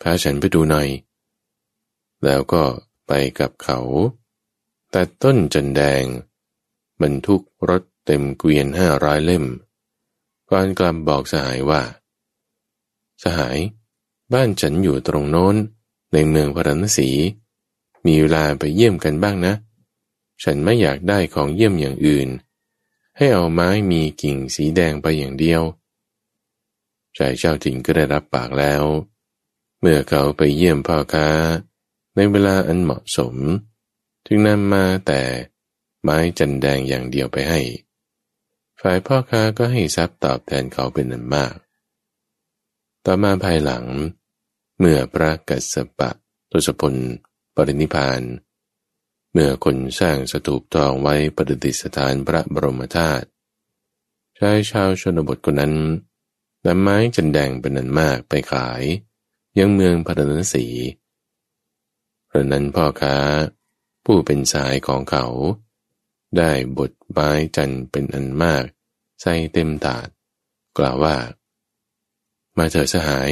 [0.02, 0.88] พาฉันไปดูหน่อย
[2.24, 2.64] แล้วก็
[3.06, 3.78] ไปกับเขา
[4.94, 6.04] ตัดต้นจันแดง
[7.02, 9.44] บรรทุกรถเต็มเกวียนห้าร้อยเล่ม
[10.50, 11.82] ก่อนกลับบอกสหายว่า
[13.22, 13.58] สหาย
[14.32, 15.56] บ้านฉันอยู่ตรงโน้น
[16.12, 17.10] ในเมืองพระนศี
[18.06, 19.54] มีเวลาไปเยี่ยมกันบ้างนะ
[20.44, 22.28] ฉันไม่อยากได้ของเยี่ยมอย่างอื่น
[23.20, 25.62] ให้เอาไม้มีกิ่งสีแดงไปอย่างเดียว
[27.16, 28.84] ชายเจ้าถิ่นก็ได้รับปากแล้ว
[29.80, 31.28] เมื่อเขาไปเยี่ยมพ่อค้า
[32.14, 33.34] ในเวลาอันเหมาะสม
[34.26, 35.22] จึงนำมาแต่
[36.02, 37.60] ไม้จันแดงอย่างเดียวไปให้
[38.80, 41.56] ฝ่ายพ่อค้าก็ให้ทรัพย์ตอบแทนเขาเป็นนันมาก
[43.04, 43.84] ต่อมาภายหลัง
[44.78, 46.10] เมื่อพระกัสสปะ
[46.50, 46.94] ทศพล
[47.54, 48.20] ปรินิพาน
[49.32, 53.26] เมื่อคนสร้างสถูปทองไว้ประดิษฐานพระบรมธาตุ
[54.38, 55.74] ชายชาวชนบทคนนั้น
[56.66, 58.82] นำไม้จันแดงเป็นนันมากไปขาย
[59.58, 60.66] ยังเมืองพระนศี
[62.28, 63.16] พระนั้นพ่อค้า
[64.04, 65.26] ผู้เป็นสายของเขา
[66.36, 68.64] ได้บทไม้จันเป็นอันมาก
[69.20, 70.08] ใส่เต็มตาด
[70.78, 71.16] กล่าวว่า
[72.58, 73.30] มาเถิดสหาย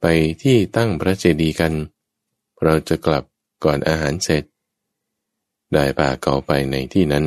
[0.00, 0.06] ไป
[0.42, 1.72] ที่ตั้งพระเจดีย์กัน
[2.62, 3.24] เราจะกลับ
[3.64, 4.44] ก่อนอาหารเสร็จ
[5.74, 7.26] ได้พาเขาไปในที่นั้น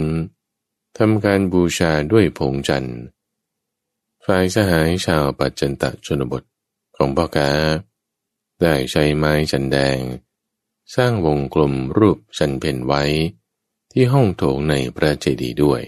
[0.97, 2.99] ทำการบูชาด้วยผงจันทร์
[4.25, 6.43] ฝ่ายสหายชาวปัจจันตชนบท
[6.97, 7.51] ของพ่อกา
[8.62, 9.99] ได้ใช้ไม้จันแดง
[10.95, 13.04] สร้างวงกลมรูปชันเพนไว้
[13.91, 15.82] ที่ห้องโถงในพระเจดีย์ด้วย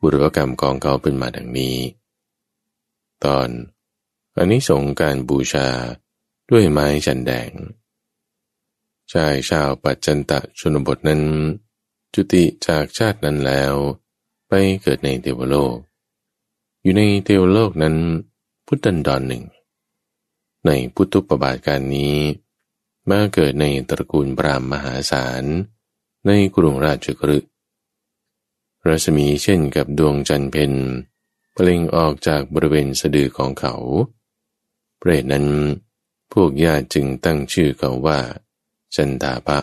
[0.00, 1.76] บุรกรรมของเขาเป็นมาดังนี้
[3.24, 3.48] ตอน
[4.36, 5.68] อันนี้สงการบูชา
[6.50, 7.50] ด้วยไม้จันแดง
[9.12, 11.22] ชายชาวปัจจันตะชนบทนั้น
[12.14, 13.74] จุติจากชาตินั้นแล้ว
[14.48, 15.76] ไปเกิดในเทวโลก
[16.82, 17.96] อยู่ในเทวโลกนั้น
[18.66, 19.44] พุทธันดรหนึ่ง
[20.66, 22.16] ในพุทธุปบาทการนี้
[23.10, 25.44] มาเกิดในตระกูลปรามมหาศาล
[26.26, 27.50] ในกรุงราชกฤห์
[28.86, 30.74] รัศมีเช่นกับดวงจันเพน
[31.52, 33.74] เปล่งออกจากบริเวณสะดือของเขา
[34.98, 35.46] เปรตนั้น
[36.32, 38.20] พวกญาติจึงตั้งชื่อเขาว่า
[38.96, 39.58] จันทาปะ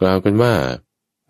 [0.00, 0.54] กล่าวกันว่า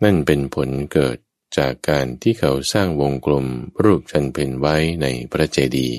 [0.03, 1.17] นั่นเป็นผลเกิด
[1.57, 3.45] จากการที่เขาสร้างวงกลม
[3.83, 5.97] รูปจันเพนไว้ในพระเจดีย์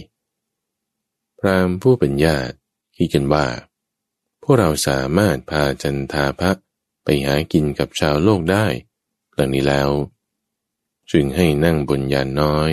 [1.38, 2.54] พรามผู้เป็นญาติ
[2.96, 3.46] คิดกันว่า
[4.42, 6.50] พวกเราสามารถพาจันทาพะ
[7.04, 8.66] ไปหากินกับชาวโลกได้
[9.36, 9.90] ดังนี้แล้ว
[11.10, 12.72] จึงให้นั่งบนยานน้อย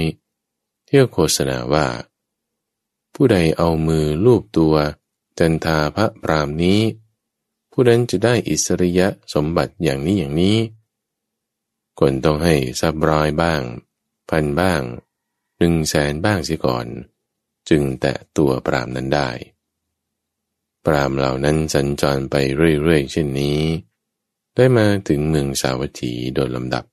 [0.85, 1.87] เที่ยวโฆษณาว่า
[3.13, 4.75] ผู้ใดเอามือลูบตัว
[5.39, 6.79] จันทาพระปรามนี้
[7.75, 10.57] ผู้นั้นจะได้อิสริยะสมบัติอย่างนี้อย่างนี้
[11.99, 13.61] คนต้องให้ซับร้อยบ้าง
[14.29, 14.81] พันบ้าง
[15.57, 16.87] หนึ่งแสนบ้างเสียก่อน
[17.69, 19.29] จึงแตะตัวปรามนั้นได้
[20.85, 23.59] ปรามเหล่านั้นสัญจรไปเรื่อยๆเช่นนี้
[24.55, 26.83] ได้มาถึงเมืองสาวัตถีโดยลำดับ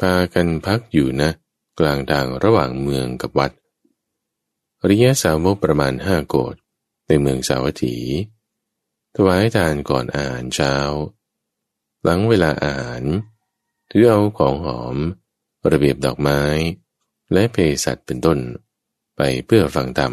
[0.00, 1.30] พากันพักอยู่นะ
[1.78, 3.52] กลางทางระหว่างเมืองกับวัด
[4.88, 6.54] ริยสาวกประมาณห้าโกด
[7.06, 7.96] ในเมืองสาวัตถี
[9.14, 10.74] ถวายทานก่อนอาหารเช้า
[12.02, 13.02] หลังเวลาอาหาร
[13.90, 14.96] ถือเอาของหอม
[15.70, 16.42] ระเบียบดอกไม้
[17.32, 18.38] และเพสัตเป็นต้น
[19.16, 20.12] ไปเพื่อฟังธรรม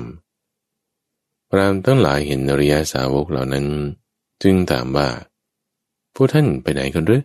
[1.50, 3.68] พรามทั้งหลายเห็นอริยสาวกเหล่านั้น
[4.44, 5.10] จึงถามว่า
[6.16, 7.24] พวกท่านไปไหนกันหรือ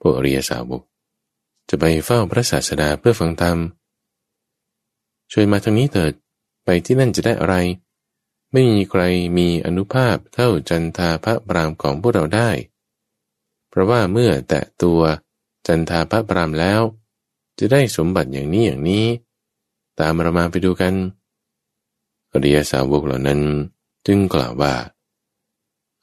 [0.00, 0.82] พวกอริยสาวก
[1.68, 3.58] จะไปเฝ้าพระศาสดาเพื่อฟังธรรม
[5.32, 6.12] ช่วยมาทางนี้เถิด
[6.64, 7.54] ไปที่นั่นจะได้อะไร
[8.52, 9.02] ไม่มีใคร
[9.38, 12.50] มีอนุภาพเท่าจันทาพระปรามของพวกเราได้
[13.68, 15.00] เพราะว่าเมื่อแตะตัว
[15.66, 16.80] จันทาพระปรามแล้ว
[17.58, 19.06] จะได้สมบัติอย่างนี้อย่างนี้
[20.00, 20.94] ตามเรามาไปดูกัน
[22.32, 23.40] อริยสาวกเหล่านั้น
[24.06, 24.74] จึงกล่าวว่า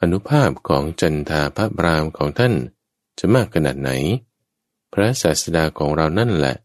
[0.02, 2.54] อนุภาพของจันทาพระปรามของท่าน
[3.20, 3.92] จะมากขนาดไหน
[4.94, 6.56] พระศาสดาของเรานั่นแหละ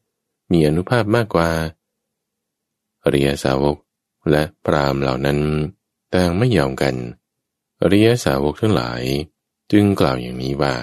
[0.51, 1.51] มีอนุภาพมากกว่า
[3.05, 3.77] อริยสาวก
[4.31, 5.39] และพรามเหล่านั้น
[6.15, 6.95] ต่างไม่ยอมกัน
[7.81, 9.03] อริยสาวกทั้งหลาย
[9.73, 10.75] จึงกล่าวอย่างนี้ว่า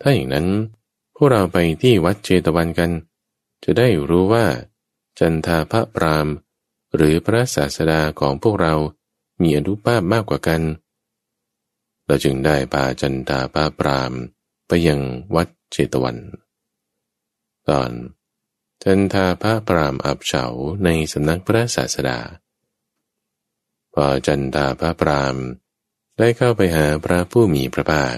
[0.00, 0.48] ถ้าอย่างนั้น
[1.14, 2.90] พวกเราไปที่วัดเจตวันกัน
[3.64, 4.46] จะได้รู้ว่า
[5.18, 6.26] จันทาพระปราม
[6.94, 8.74] หรือพระศาสดาของพวกเรา
[9.42, 10.62] มีอนุภาพมากกว่ากัน
[12.06, 14.12] เราจึงได้พาจันทาพระปราม
[14.66, 15.00] ไปยัง
[15.34, 16.16] วัดเจตวัน
[17.68, 17.90] ตอน
[18.86, 20.44] จันทาพระปรามอับเฉา
[20.84, 22.20] ในสำนักพระศาสดา
[23.94, 25.36] พอจันทาพระปราม
[26.18, 28.16] ได้เข้าไปหาพระผู้มีพระภาค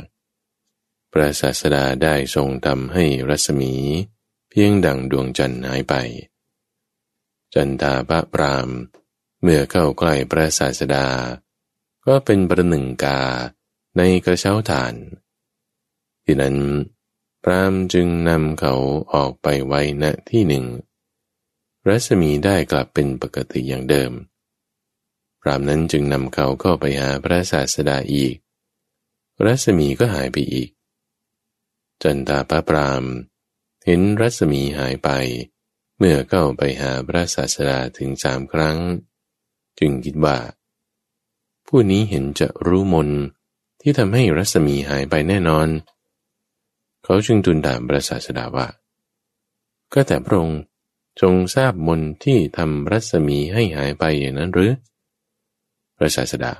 [1.12, 3.74] พระศาสดาได้ทรงทำให้รัศมี
[4.50, 5.94] เพียงดังดวงจันทร์หายไป
[7.54, 8.68] จันทาพระปราม
[9.42, 11.06] เมื่อเข้าใกล้พระศาสดา
[12.06, 13.20] ก็เป็นประหนึ่งกา
[13.96, 14.94] ในกระเช้าฐาน
[16.24, 16.56] ที่นั้น
[17.48, 18.74] รามจึงนำเขา
[19.14, 20.64] ออกไปไว้ณที่หนึ่ง
[21.88, 24.12] รัศมีได้กลับเป็นปกติอย่างเดิม
[25.40, 28.34] พรามนั้นจึงนำเขาเข้าไปหาพระศาสดาอีก
[29.44, 30.68] รัศมีก็หายไปอีก
[32.02, 33.04] จันตาพระพราม
[33.84, 35.10] เห็นรัศมีหายไป
[35.98, 38.78] เมื่อเข้าไปหาพระศาสดาถึงสามครั้ง
[39.78, 40.38] จึงคิดว่า
[41.66, 43.08] ผู้นี้เห็นจะรู้มน
[43.80, 48.66] ที่ทำให้รัศมีหายไปแน่นอนเขาจึงทูลถามพระศาสดาว่า
[49.92, 50.60] ก็แต่พระองค์
[51.20, 54.72] จงทราบมนที่ทำรัศมีให้หายไปอย่างนั้นหรือ
[55.96, 56.52] พระศาสดา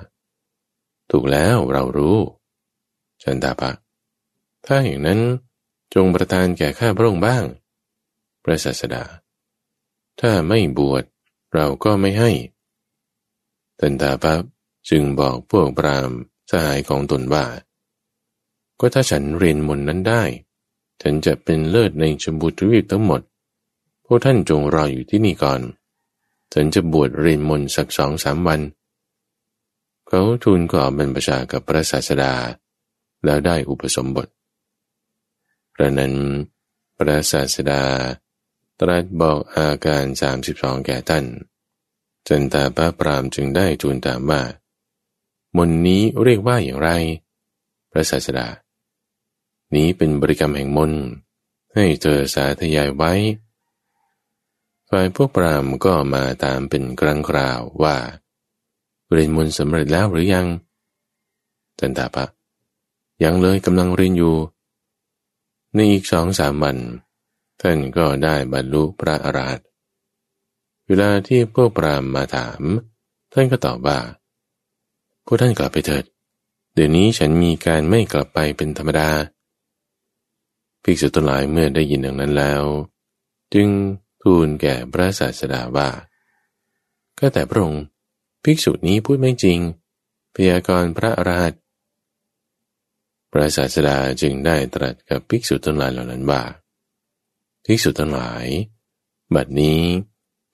[1.11, 2.19] ถูกแล้วเรารู้
[3.23, 3.71] จันตาปะ
[4.67, 5.21] ถ้าอย่างนั้น
[5.95, 7.45] จงประทานแก่ข้าพระองค์บ้าง
[8.45, 9.05] พระศาสดา
[10.21, 11.05] ถ้าไม่บวช
[11.55, 12.31] เราก็ไม่ให้
[13.81, 14.35] จันตาปะ
[14.91, 16.11] จึงบอกพวกปราม
[16.51, 17.45] สหายของตนว่า
[18.81, 20.23] ก็ถ้าฉันเรียนมนนั้นได้
[21.03, 23.21] ฉันจะเป็นเลิศในชมพูทวีปทั้งหมด
[24.05, 25.61] พวกท่านจงรออยู่ที่นี่ก่อน
[26.53, 28.61] ฉันจะบวชเรียนมนสักสองสามวัน
[30.09, 32.33] เขาทูลขอบรรพชากับพระศาสดา
[33.25, 34.29] แล้วได้อุปสมบท
[35.75, 36.15] พระนั้น
[36.97, 37.83] พระศาสดา
[38.81, 41.25] ตรัสบอกอาการสามสิบสองแก่ท่าน
[42.27, 44.43] จันตาพระปรามจึงได้ทูลถามว่า
[45.57, 46.91] มนนี้เรียกว่าอย่างไร
[47.91, 48.47] พระศาสดา
[49.75, 50.93] นี้เป็นบริกรรมแห่งมน
[51.75, 53.13] ให้เธอสาธยายไว้
[54.89, 57.97] ฝ่ายพวกปรามก็มาตามเป็นครั้งคราวว่า
[59.13, 60.47] เรียนมนสำเร็จแล้วหรือยัง
[61.79, 62.27] จันตาปะ
[63.25, 64.37] ยังเลยกำลังเรียนอยู่
[65.75, 66.77] ในอีกสองสามวัน
[67.61, 69.59] ท่านก็ได้บรรลุพระอราต
[70.87, 72.61] เวลาที่พวกปรามมาถาม
[73.33, 73.99] ท่านก็ตอบว่า
[75.25, 76.05] พวกท่านกลับไปเถิด
[76.75, 79.11] เดี๋ยวนี้ฉันมีการไม่กลับไปเป็นธรรมดา
[80.89, 82.63] ภิกษุทั้งหลายเมื่อได้ยินดังนั้นแล้ว
[83.55, 83.69] จึง
[84.23, 85.89] ทูลแก่พระศาสดาว่า
[87.19, 87.85] ก็แต่พระองค์
[88.45, 89.59] ภิกษุนี้พูดไม่จริง
[90.35, 91.53] พยากรณ์พระอราช
[93.33, 96.43] พระศาสดาจึงได้ตรัสกับภิกษุทั้งหลายเหล่านั้นว่า
[97.65, 98.47] ภิกษุทั้งหลาย
[99.35, 99.83] บัดนี้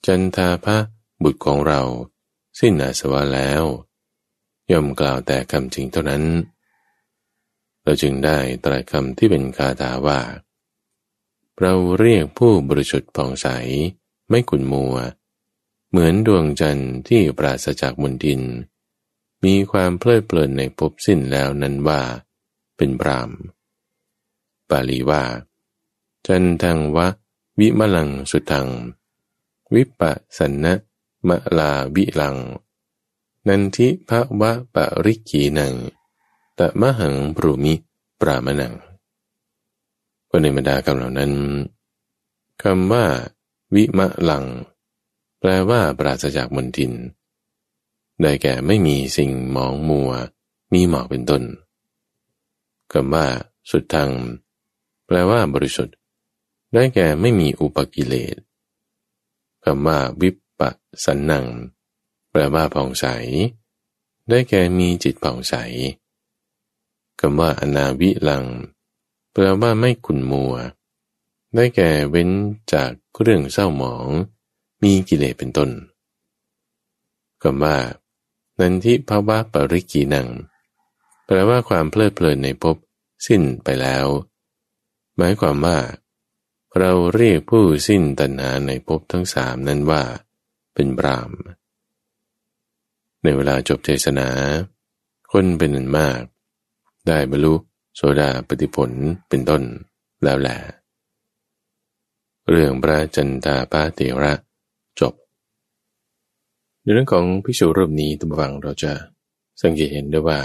[0.06, 0.78] จันทาพระ
[1.22, 1.82] บุตรของเรา
[2.58, 3.62] สิ้นอาสวะแล้ว
[4.70, 6.24] ย่อมกล่าวแต่คำจริงเท่านั้น
[7.82, 10.20] เราจึงได้ตรัสคำที่เป็นคาถาว่า
[11.60, 13.46] เราเรียกผู้บริสุทธิ์ผ่องใส
[14.28, 14.94] ไม่ขุนมัว
[15.90, 18.40] เหมือนดวงจันทร์ที่ปราศจากมนทิน
[19.44, 22.00] มีความเพลิดเพลินในภพสิ้นแล้วนั้นว่า
[22.76, 23.30] เป็นพราม
[24.70, 25.22] ปาลีว่า
[26.26, 27.06] จันทังวะ
[27.60, 28.68] วิมลังสุทัง
[29.74, 30.74] วิปะสันนะ
[31.28, 32.36] มะลาวิลัง
[33.48, 35.74] นันทิภะวะปะริกีนัง
[36.58, 37.74] ตะมะหังปรุมิ
[38.20, 38.74] ปรามนัง
[40.30, 41.32] ก็ในบรรดาคำเหล่านั้น
[42.62, 43.04] คำว่า
[43.74, 44.44] วิมะลัง
[45.40, 46.92] แปลว่าปราศจากมนทิน
[48.20, 50.10] ได้แก่ไม่มีสิ่งมองมัว
[50.72, 51.42] มีหมอกเป็นต้น
[52.92, 53.26] คำว่า
[53.70, 54.10] สุดทาง
[55.06, 55.96] แปลว่าบริสุทธิ์
[56.74, 58.36] ได้แก่ไม่มีอุปกิเลส
[59.64, 60.60] คำว่า วิปป
[61.04, 61.46] สันนัง
[62.30, 63.06] แปลว่าผ่องใส
[64.28, 65.54] ได้แก่มีจิตผ่องใส
[67.24, 68.44] คำว่าอนาวิลัง
[69.32, 70.54] แปลว่าไม่ขุนมัว
[71.54, 72.30] ได้แก่เว้น
[72.72, 74.08] จากเรื่องเศร้าหมอง
[74.82, 75.70] มีกิเลสเป็นต้น
[77.42, 77.76] คำว่า
[78.58, 80.28] นันทิภาวะปริกีนัง
[81.26, 82.76] แปลว่าความเพลิดเพลินในภพ
[83.26, 84.06] สิ้นไปแล้ว
[85.16, 85.78] หมายความว่า
[86.78, 90.02] เราเรียกผู้สิ้นตัณหาในภพทั้งสามนั้นว่า
[90.74, 91.30] เป็นบราม
[93.22, 94.28] ในเวลาจบเทศนา
[95.32, 96.22] คนเป็นอันมาก
[97.08, 97.54] ได้บรรลุ
[97.94, 98.90] โสดาปฏิผล
[99.28, 99.62] เป็นต้น
[100.22, 100.56] แล้วแหละ
[102.50, 104.32] เรื่องพระจันตาปาเตระ
[105.00, 105.14] จบ
[106.80, 108.92] ในเรื่องของพิสูรูปนี้ตุบังเราจะ
[109.60, 110.40] สังเกตเห็นได้ว่า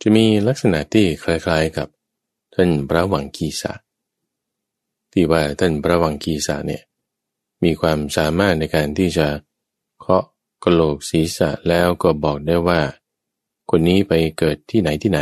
[0.00, 1.88] จะมีลักษณะที่คล้ายๆกับ
[2.54, 3.72] ท่านพระวังกีสะ
[5.12, 6.82] ที่ว่าท่านพระวังกีสะเนี่ย
[7.64, 9.28] มีความสามารถในการที่จะ
[10.00, 10.24] เคาะ
[10.64, 12.80] กระโหลกศีรษะแล้วก็บอกได้ว่า
[13.70, 15.20] คนนี้ไปเกิดที่ไหนที่ไหน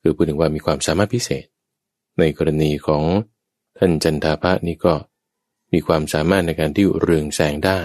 [0.00, 1.44] คือพูดถึงว่ามีความสามารถพิเศษ
[2.18, 3.02] ในกรณีของ
[3.78, 4.94] ท่านจันทาภะนี่ก็
[5.72, 7.80] มีความสามารถในการที่เรืองแสงได้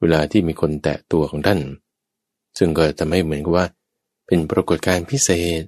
[0.00, 1.60] เวลาที่มีคนแตะตัวของท่าน
[2.58, 3.66] ซึ่งก็ทำให้เหมือนกับว่า
[4.26, 5.62] เป็นปรากฏการณ์พิเศษ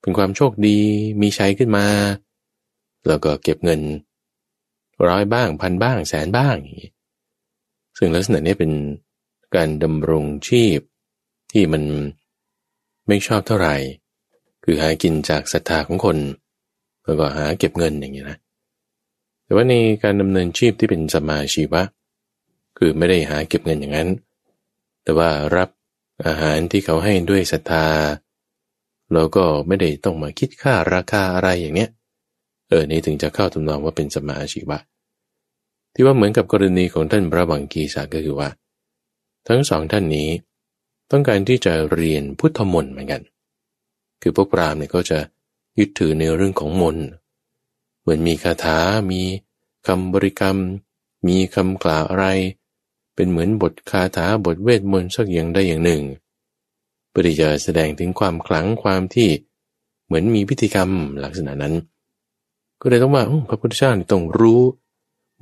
[0.00, 0.78] เป็นความโชคดี
[1.20, 1.86] มีใชัยขึ้นมา
[3.06, 3.80] แล้วก็เก็บเงิน
[5.08, 6.56] ร้อยบ้างพันบ้างแสนบ้าง
[7.98, 8.72] ซึ่งลักษณะนี้เป็น
[9.56, 10.78] การดำรงชีพ
[11.52, 11.82] ที่มัน
[13.08, 13.76] ไม่ชอบเท่าไหร่
[14.64, 16.18] คือหากินจากศรัทธาของคน
[17.04, 18.38] แล้วก็หาเก็บเงินอย่างนี้นะ
[19.44, 21.82] แต่ว่าในการดำเนินชีพที่เป็นสมาชีวะ
[22.78, 24.08] คือไม่ได้หาเก็บเงินอย่างนั้น
[25.02, 25.68] แต่ว่ารับ
[26.26, 27.86] อาหารที่เขาให้ด้วยศรัทธา
[29.12, 31.90] เราก็ไม่ได้ต้องมาคิดค่าราคาอะไรอย่างเนี้ย
[32.68, 34.78] เออนี่ถึงจะเข้าทำนองว่าเป็นสมาชีวะ
[35.94, 38.48] ที่ว่าเหมือนกับกรณีของท่านพระบังกีสาก็คือว่า
[39.48, 40.28] ทั้งสองท่านนี้
[41.10, 43.22] ต้องการที่จะเรียนพุทธมนต์เหมือนกัน
[44.22, 45.18] คือพวกปรามเนี่ยก็จะ
[45.78, 47.06] ยึดถือในเรื่องของมนต์
[48.00, 48.78] เหมือนมีคาถา
[49.10, 49.22] มี
[49.86, 50.58] คำบริกรรม
[51.28, 52.26] มีคำกล่าวอะไร
[53.14, 56.02] เป็นเหมือนบทคาถาบทเวทมนต์สักอย่างใดอย่างหนึ่ง
[57.08, 59.28] เพื่อที่จะแสดงถึงความขลังความที่
[60.06, 60.90] เหมือนมีพิธีกรรม
[61.24, 61.74] ลักษณะนั้น
[62.80, 64.60] ก็เลยต้องว่าพระพุทธเจ้าต้องรู้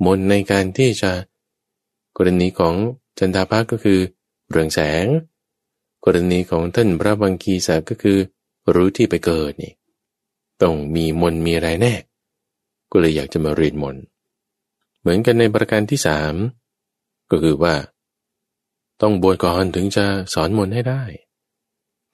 [0.05, 1.11] มนในการที่จะ
[2.17, 2.73] กรณีของ
[3.19, 3.99] จันทาภาก็คือ
[4.49, 5.05] เรืองแสง
[6.15, 8.17] รณีของท่านพระบังคีสาก็คือ
[8.73, 9.73] รู้ที่ไปเกิดนี่
[10.61, 11.93] ต้องมีมนมีอะไรแน่
[12.91, 13.95] ก็เลยอยากจะมาเรียนมน
[14.99, 16.33] เหมือนกันในประการที่สาม
[17.31, 17.75] ก็คือว่า
[19.01, 21.03] ต้องบวชก่อนถึงจะสอนมนให้ได้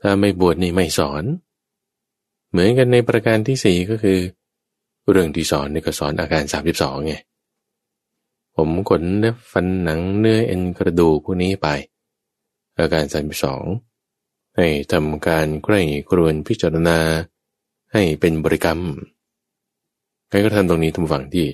[0.02, 1.24] ถ้าไม่บวชนี่ไม่สอน
[2.52, 4.20] เหมือนกันในประการที่สี่ก็คือ
[5.10, 7.14] เรื่องที่สอนนี่ก็สอนอาการสามสิบสองไง
[8.56, 11.68] ผมขนเล็บฟันหนังเนื้อเอ็นกระดูกพวกนี้ไป
[12.78, 13.64] อาการสามสิบสอง
[14.58, 17.00] ให้ทำการใกล้กรวนพิจารณา
[17.94, 18.80] ให้เป็นบริกรรม
[20.30, 21.48] ใครก็ทำตรงนี้ทุกฝั่งที่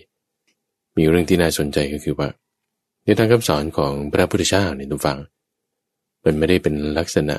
[0.98, 2.28] มีเรื่องที่น่าสนใจก็คือว่า
[3.04, 5.20] ในทางคำสอนของพระพุทธเจ้าในทุกฝั่ง
[6.24, 7.38] มันไม่ได้เป็นลักษณะ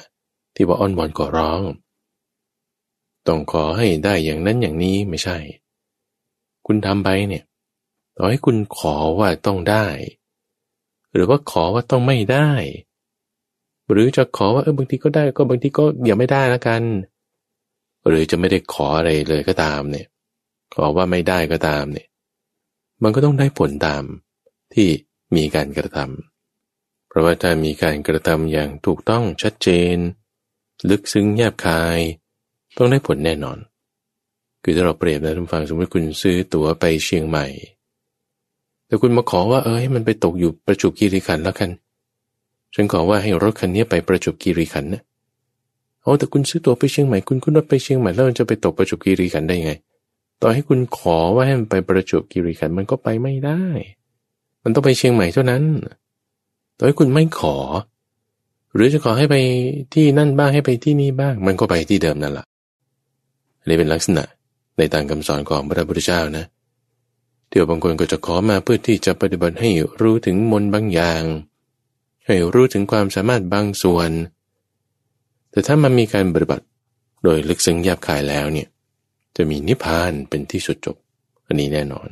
[0.54, 1.62] ที่ว่าอ้อนวอนก่อร้อง
[3.26, 5.38] ต้องขอให้ได้อย่างนั้นอย่างนี้ไม่ใช่
[6.66, 7.44] คุณทำไปเนี่ย
[8.16, 9.86] ต่อให้คุณขอว่าต้องได้
[11.12, 12.50] หรือว่าขอว่าต้องไม่ได้
[13.92, 16.82] หรือจะขอว่าเออบางทีก็ได้ก็บางทีก็อย่าไม่ได้ละกัน
[18.08, 20.06] หรือจะไม่ได้ขออะไรเลยก็ตามเนี่ย
[20.74, 22.06] ขอว่าไม่ได้ก็ตามเนี่ย
[23.02, 24.02] มันก็ต้องได้ผลตาม
[24.74, 24.88] ที่
[25.36, 29.96] มีการกระทำเพราะว่าถ้ามีการกระทำอย่างถูกต้องชัดเจน
[30.90, 31.98] ลึกซึ้งแยบคาย
[32.76, 33.58] ต้องได้ผลแน่นอน
[34.62, 37.46] คือถ้าเราเปรียบนะทุกฝั่งสมมติคุณซื้อตั๋วไปเชียงใหม่
[38.86, 41.70] แต่คุณมาขอว่าเออให้มันไปตกอยู่ประจุกีรีขันแล้วกัน
[42.74, 45.02] ฉันขอว่าให้รถคันนี้ไปประจุกีรีขันนะ
[46.02, 49.72] เอาแต่คุณซื้อตั๋วไปเชียงใหม่คุณคุณรถไปเชียงใหม่แล้วมันจะไปตกประจุกีรีขันได้ยังไง
[50.42, 53.62] ต่อให้คุณขอว่าให้มันไปประจบกิริขันมันก็ไปไม่ได้
[54.64, 55.62] มันต้องไปเชียงใหม่เท่านั้น
[56.78, 57.56] ต่อให้คุณไม่ขอ
[58.74, 59.36] หรือจะขอให้ไป
[59.94, 62.44] ที่นั่นบ้างให้ไปที่นี่บ้าง มันก็ไปที่เดิมนั่นแหละ
[63.68, 64.24] นี่เป็นลักษณะ
[64.76, 66.44] ในทางคำสอนของพระพุทธเจ้านะ
[67.50, 71.22] เดี๋ยวบางคนก็จะขอมาเพื่อที่จะปฏิบัติให้รู้ถึงมนบางอย่าง
[72.30, 74.10] ให้รู้ถึงความสามารถบางส่วน
[75.50, 76.66] แต่ถ้ามันมีการปฏิบัติ
[77.24, 78.68] โดยลึกซึ้งยับคายแล้วเนี่ย
[79.36, 80.96] จะมีนิพพานเป็นที่สุดจบ
[81.46, 82.08] อันนี้แน่นอน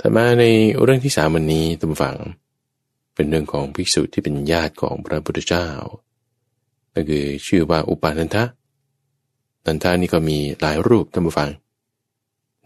[0.00, 0.44] ถ้ามาใน
[0.82, 2.16] เรื่องที่สามวันนี้ตุมฝัง
[3.14, 5.68] เป็นเรื่องของภิกษุที่เป็นญาติของพระพุทธเจ้า
[6.92, 8.44] นั่นคือชื่อว่าอุปานันทะ
[9.66, 11.50] นันทานี่ก็มีหลายรูปท่านผู้ฟัง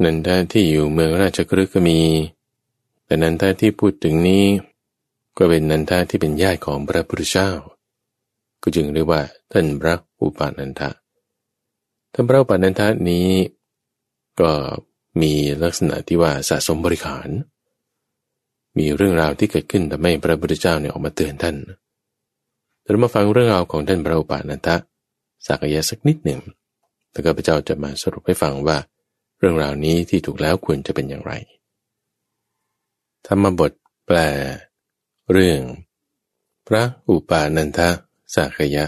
[0.05, 1.99] นันทาที่อยู่เมืองราชกฤห์ก็มี
[3.05, 4.45] แต่นันทาที่พูดถึงนี้
[5.39, 7.51] ก็เป็นนันทาที่เป็นญาติของพระพุทธเจ้า
[8.63, 9.23] ก็จึงเรียกว่า
[9.53, 10.91] ท่านพระอุปานันทะ
[12.13, 13.29] ท่านพระอุปานันทานี้
[14.41, 14.51] ก็
[15.23, 15.33] มี
[15.63, 17.29] ลักษณะที่ว่าสะสมบริขาร
[18.79, 21.57] มีเรื่องราวที่เกิดขึ้นทำให้พระพุทธเจ้าเนี่ยออกมาเตือนท่าน
[22.85, 24.77] เรามาฟังเรื่องราวของท่านพระอุปานันทะ
[25.47, 26.41] สักยะสักนิดหนึ่ง
[27.13, 28.77] แล้วก็พระเจ้าจะมาสรุปให้ฟังว่า
[29.39, 31.33] เรื่องราวนี้ที่ถูกแล้วควรจะเป็นอย่างไร
[33.27, 33.73] ธรรมบท
[34.07, 34.19] แปล
[35.33, 35.61] เรื่อง
[36.67, 37.91] พระอุปานันทะ
[38.35, 38.87] สักยะ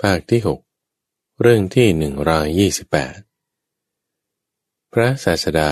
[0.00, 3.16] ภาคที่ 6 เรื่องที่หนึ่งร้อยยี่สิบแปด
[4.92, 5.70] พระศาสดา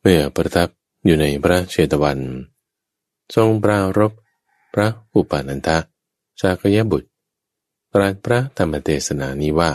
[0.00, 0.68] เมื่อประทับ
[1.04, 2.20] อยู่ในพระเชตวัน
[3.34, 4.12] ทรงปรารบ
[4.74, 5.78] พระอุปานันทะ
[6.40, 7.08] สากยะบุตร
[7.92, 9.72] ตรัสพระธรรมเทศนานี้ว่า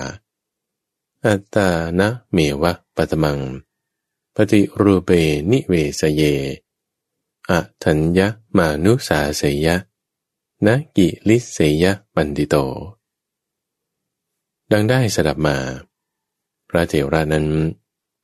[1.25, 1.69] อัตตา
[1.99, 3.39] นะเมวะปัตมัง
[4.35, 5.09] ปฏิรูเป
[5.51, 6.23] นิเวสเย
[7.49, 8.19] อะทัญญ
[8.57, 9.75] มานุสาเสยะ
[10.65, 12.55] นะกิลิเสยะบันติโต
[14.71, 15.57] ดังได้สดับมา
[16.69, 17.47] พระเถระนั้น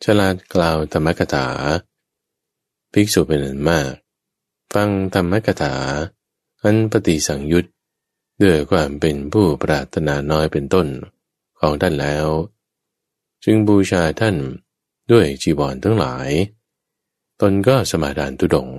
[0.04, 1.48] ฉลาดกล่าวธรรมกถา
[2.92, 3.94] ภิกษุเป็นอันมาก
[4.74, 5.76] ฟังธรรมกถา
[6.64, 7.66] อันปฏิสังยุต
[8.44, 10.88] ด้วยความเป็นผู้ปรารถนาน้อยเป็นต้น
[11.60, 12.28] ของท่านแล้ว
[13.44, 14.36] จึงบูชาท่าน
[15.12, 16.30] ด้วยจีวรทั้งหลาย
[17.42, 18.70] ตนก็สมาดานตุดง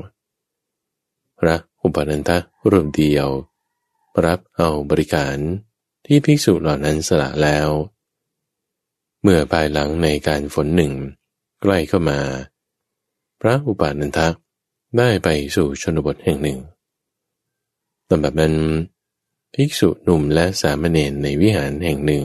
[1.46, 2.38] ระอุปนันทะ
[2.70, 3.28] รูปเดียว
[4.24, 5.36] รับเอาบริการ
[6.06, 7.68] ที่ภิกษุเหล่านั้นสละแล้ว
[9.22, 10.92] เมื่อภายหลังในการฝนหนึ่ง
[11.60, 12.20] ใกล้เข้ามา
[13.40, 14.28] พระอุปนันทะ
[14.98, 16.58] ได้ไปสู่ชนบทแห่งหนึ่ง
[18.08, 18.54] ตอนแบบนั้น
[19.54, 22.24] ภิกษุหนุ่มและสามเณรในวิหารแห่งหนึ่ง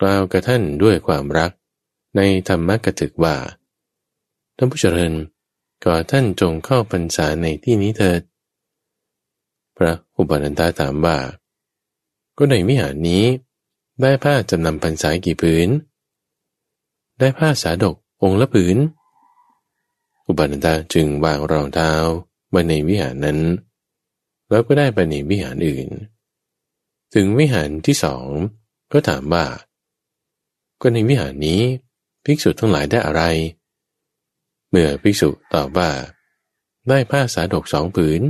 [0.00, 1.50] กล่าวกับท่านด้วยความรัก
[2.16, 3.36] ในธรรมกถึกว่า
[4.56, 5.12] ท่านผู้เจริญ
[5.86, 8.22] ก่อท่านจงเข้าพรรษาในที่นี้เถิด
[9.76, 11.18] พระอุปนันตาถามว่า
[12.36, 13.24] ก็ในวิหารนี้
[14.00, 15.68] ได้ผ้าจำนำพรรษากี่ผืน
[17.18, 18.76] ได้ผ้าสาดกองค์ละผืน
[20.26, 21.90] อุปนันตาจึงวางรองเท้า
[22.50, 23.38] ไว้ในวิหารนั้น
[24.50, 25.88] แล้วก็ได้ไปในวิหารอื่น
[27.14, 28.26] ถึงวิหารที่สอง
[28.92, 29.44] ก็ถามว่า
[30.80, 31.60] ก็ในวิหารนี้
[32.24, 33.22] ภิกษุทั้งหลายได้อะไร
[34.78, 35.90] มื่อภิกษุตอบว่า
[36.88, 38.22] ได้ผ้าสาดกสองผืน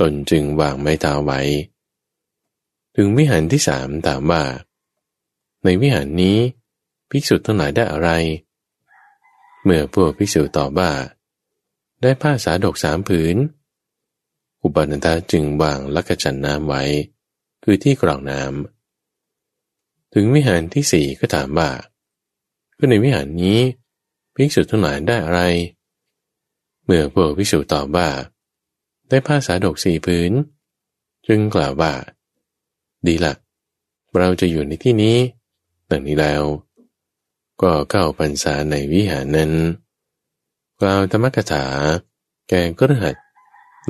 [0.00, 1.40] ตนจึงวางไม้เท้าไว้
[2.96, 4.42] ถึงวิหารที่สามถามว่า
[5.64, 6.38] ในวิหารนี้
[7.10, 8.10] ภิกษุทั้งหลายได้อะไร
[9.64, 10.92] เมื่อพวกภิกษุตอบว่า
[12.02, 13.36] ได้ผ้าสาดกสามผืน
[14.62, 16.82] อุปนันทาจึงวางลักจันน้ำไว้
[17.64, 21.70] คือที่กรองน้ำถึงวิหารที่สี่ก็ถามว่า
[22.78, 23.60] ก็ในวิหารนี้
[24.34, 25.40] ภิกษุทั้งหลายได้อะไร
[26.84, 28.08] เมื่อพวกภิกษุตอบว่า
[29.08, 30.30] ได้ผ้าสาดกสี่พื้น
[31.26, 31.92] จึงกล่าวว่า
[33.06, 33.34] ดีละ
[34.18, 35.16] เราจะอยู่ในที่นี้
[35.90, 36.42] ดังนี้แล้ว
[37.62, 39.52] ก็เข้าพรรษาในวิหารนั้น
[40.80, 41.66] กล่าวธรรมกถา
[42.48, 43.16] แก่กระหัด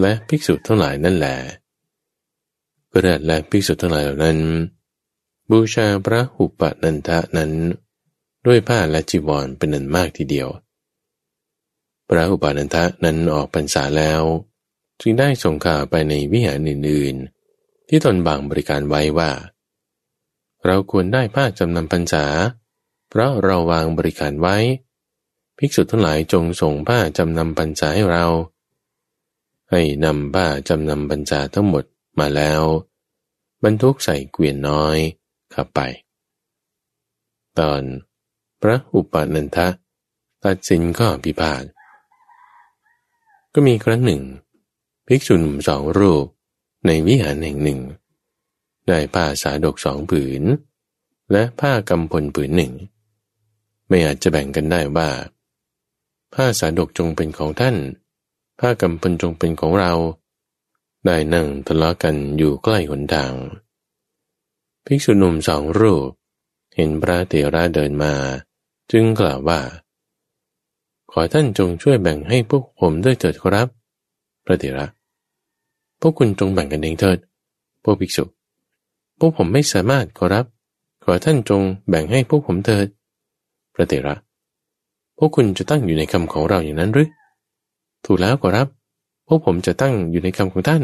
[0.00, 1.36] และภิกษุทั้งหลายนั่นแหละ
[2.90, 4.38] พระและภิกษุทั้งหลายเหล่านั้น
[5.50, 7.52] บูชาพระอุปนันทะนั้น
[8.46, 10.48] ด้วยผ้าและจีวรเป็นนันมากทีเดียว
[12.08, 14.22] พระอุปนันทะนั้นออกพรรษาแล้ว
[15.00, 19.30] จึงได้ส่งข่าวไปในวิหารอื่นๆ ที่ตนบางบริการไว้ว่า
[20.66, 22.24] เราควรได้ผ้าจำนำพรรษา
[23.08, 24.56] เพราะเราวางบริการไว้
[25.58, 28.26] ภิกษุทั้งหลายจงส่งผ้าจำนำพรรษาให้เรา
[29.70, 31.84] ให้นำผ้าจำนำพรรษาทั้งหมด
[32.18, 32.62] มาแล้ว
[33.64, 34.98] บรรทุกใส่เกวียนน้อย
[35.54, 35.80] ขับไป
[37.58, 37.82] ตอน
[38.62, 39.68] พระอุปนันทะ
[40.44, 41.64] ตัดสินก็พิพาท
[43.54, 44.22] ก็มีครั้งหนึ่ง
[45.06, 46.26] ภิกษุหนุ่มสองรูป
[46.86, 47.80] ในวิหารแห่งหนึ่ง
[48.88, 50.42] ได้ผ้าสาดกสองผืน
[51.32, 52.72] และผ้ากำพลผืนหนึ่ง
[53.88, 55.10] ไม่อาจจะแบ่งกันได้ว่า
[56.34, 57.76] ผ้าสาดกจงเป็นของท่าน
[58.60, 59.92] ผ้ากำพลจงเป็นของเรา
[61.06, 63.32] ได้นั่งทะเลาะกันอยู่ใกล้หนทาง
[64.84, 66.08] ภิกษุหนุ่มสองรูป
[66.76, 68.14] เห็นพระเถระเดินมา
[68.92, 69.60] จึงกล่าวว่า
[71.12, 73.68] ขอท่านจงช่วยแบ่งให้พวกผมด้วยเถิดครับ
[74.44, 74.86] พระเถระ
[76.00, 77.18] พวกคุณจงแบ่งกันเองเถิด
[77.84, 78.24] พวกภิกษุ
[79.18, 80.44] พวกผมไม่สามารถขอรับ
[81.04, 82.86] ขอท่านจงแบ่งให้พวกผมเถิด
[83.74, 84.14] พระเถระ
[85.18, 87.08] พวกคุณจะตั้งอยู่ในคำของเราอย่างนั้นหรือ
[88.04, 88.68] ถูกแล้วขอรับ
[89.26, 90.82] พวกผมจะตั้งอยู่ในคำของท่าน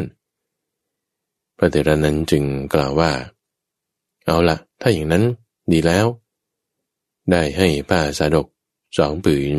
[1.57, 2.43] พระเถระนั้นจึง
[2.73, 3.11] กล่าวว่า
[4.25, 5.23] เอาละถ้าอย่างนั้น
[5.71, 6.05] ดีแล้ว
[7.31, 8.47] ได้ให้ผ้าสาดก
[8.97, 9.55] สองผืน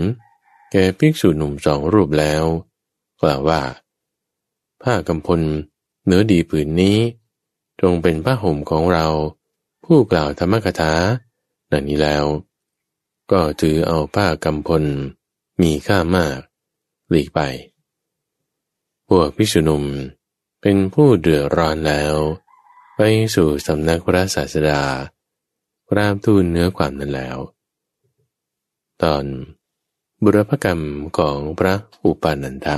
[0.72, 2.44] แก่ภิกษุหนุ่มสองรูปแล้ว
[3.20, 3.62] กล่าวว่า
[4.82, 5.40] ผ้ากำพล
[6.06, 6.98] เนื้อดีผืนนี้
[7.80, 9.06] จงเป็นผ้าห่มของเรา
[9.84, 10.92] ผู้กล่าวธรรมกถา
[11.72, 12.24] ดังนี้แล้ว
[13.32, 14.84] ก็ถือเอาผ้ากำพล
[15.60, 16.38] มีค่ามาก
[17.10, 17.40] หลีกไป
[19.08, 19.84] พวกพิษุนุม
[20.60, 22.14] เป็นผู้เดือดร้อนแล้ว
[22.96, 23.00] ไป
[23.34, 24.82] สู่สำนักพระศาสดา
[25.90, 27.38] กราบทูลเนื้อความนั้นแล้ว
[29.02, 29.24] ตอน
[30.24, 30.82] บุรพกรรม
[31.18, 31.74] ของพระ
[32.04, 32.76] อุปานันทะ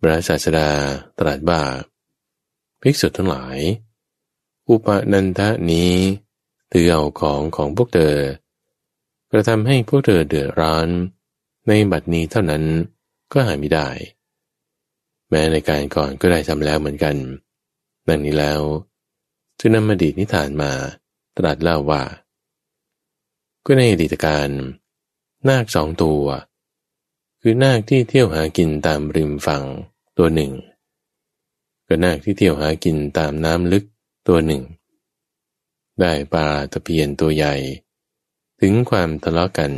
[0.00, 0.70] พระศาสดา
[1.18, 1.62] ตรัสว่า
[2.80, 3.58] ภิกษุทั้งหลาย
[4.68, 5.92] อุปนันทะนี้
[6.72, 8.16] ถือเอาของของพวกเธอ
[9.30, 10.86] กระทำให้พวกเธอเดือดร้อน
[11.68, 12.64] ในบัดนี้เท่านั้น
[13.32, 13.88] ก็หาไม่ได้
[15.28, 17.16] แม้ในการก่อนก็ได้ทำแล้วเหมือนกัน
[18.08, 18.60] ดังนี้แล้ว
[19.58, 20.72] จึงนำมาดีนิทานมา
[21.36, 22.02] ตรัสเล่าว่า
[23.70, 24.48] ก็ในอดีตการ
[25.48, 26.24] นาคสองตัว
[27.40, 29.64] คือนาคที่เที่ยวหากินตามริมฝั่ง
[30.18, 30.52] ตัวหนึ่ง
[31.86, 33.84] ก็นาคที่เที่ยวหากินตามน้ำลึก
[34.28, 34.62] ตัวหนึ่ง
[36.00, 37.54] ได้ปลาตะเพียนตัวใหญ่
[38.60, 39.72] ถึงความทะเลาะกัน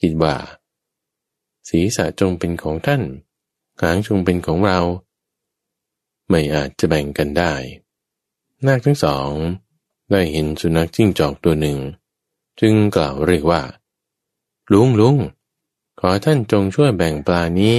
[0.00, 0.36] คิดว่า
[1.68, 3.02] ศีรษะจงเป็นของท่าน
[3.80, 4.80] หางจงเป็นของเรา
[6.28, 7.52] ไม่อาจจะแบ่งกันได้
[8.66, 9.30] นาคทั้งสอง
[10.10, 11.78] ได้เห็นสุนัขจิ้งจอกตัวหนึ่ง
[12.60, 13.62] จึงกล่าวเรียกว่า
[14.72, 15.16] ลุงลุง
[16.00, 17.76] ขอท่านจงช่วยแบ่งปลานี้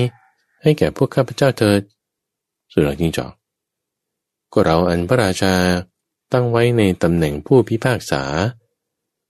[0.61, 1.81] ให้แก่พวกข้าพเจ้าเถิด
[2.71, 3.33] สุนัขจิ้งจอก
[4.53, 5.55] ก็เราอันพระราชา
[6.33, 8.23] ตั้งไว้ในตำแหน่งผู้พิพากษา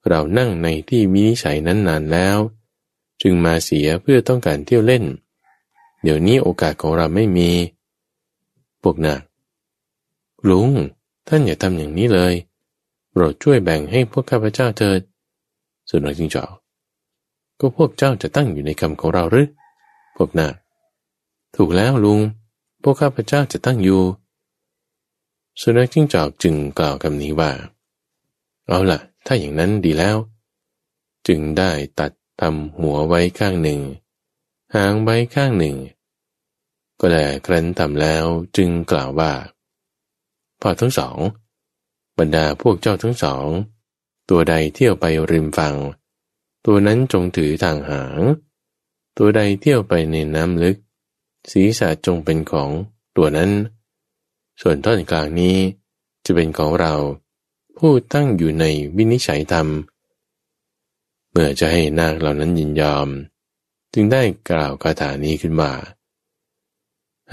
[0.08, 2.38] เรานั่งในที่วินิจฉัยนั้นนานแล้ว
[3.22, 5.04] จึงมาเสียเพื่อต้องการเที่ยวเล่น
[6.04, 7.52] เดี๋ยวนี้โอกาสของเราไม่มี
[8.82, 9.22] พวกนัก
[10.50, 10.70] ลุง
[11.28, 12.34] ท่านอย่าทำอย่างนี้เลย
[13.10, 15.00] โปรดช่วยแบ่งให้พวกข้าพเจ้าเถิด
[15.90, 16.52] ส่วนนักจิงจอก
[17.60, 19.48] ก็พวกเจ้าจะตั้งอยู่ในคำของเราหรือ
[20.18, 20.54] พวกนัก
[21.56, 22.20] ถูกแล้วลุง
[22.84, 24.02] พวกข้าพเจ้าจะตั้งอยู่
[25.62, 27.52] สุนัขจิ้งจอกจึงกล่าวคำนี้ว่า
[28.68, 30.18] เอาล่ะ ถ้าอย่างนั้นดีแล้ว
[31.28, 32.12] จึงได้ตัด
[32.42, 33.82] ทำหัวไว้ข้างหนึ่ง
[34.76, 35.76] หางไว้ข้างหนึ่ง
[37.00, 38.26] ก็แลครั้นทำแล้ว
[38.58, 39.32] จึงกล่าวว่า
[40.62, 41.18] พอทั้งสอง
[42.18, 43.46] บรรดาพวกเจ้าทั้งสอง
[44.30, 45.76] ตัวใดเที่ยวไปริมฝั่ง
[46.66, 48.20] ตัวนั้นจงถือทางหาง
[49.18, 50.78] ตัวใดเที่ยวไปในน้ำลึก
[51.52, 52.70] ศีรษะจงเป็นของ
[53.18, 53.52] ตัวนั้น
[54.62, 55.58] ส่วนท่อนกลางนี้
[56.26, 56.94] จะเป็นของเรา
[57.78, 58.66] ผู้ตั้งอยู่ใน
[58.96, 59.68] วินิจฉัยธรรม
[61.32, 63.08] เมื่อจะให้นาคเหล่านั้นยินยอม
[63.94, 65.72] จึงได้กล่าวคาถานี้ขึ้นมา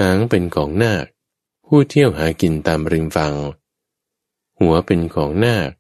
[0.01, 1.07] หางเป็นของนาค
[1.67, 3.35] ผู้เที่ยวหากินตามริมฝั่ง
[4.59, 5.71] หัวเป็นของนาค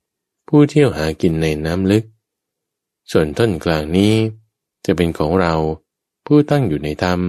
[0.56, 2.04] ผู้เที่ยวหากินในน้ำลึก
[3.12, 4.14] ส่วนต้นกลางนี้
[4.84, 5.54] จะเป็นของเรา
[6.26, 7.20] ผู้ตั้งอยู่ในธรรม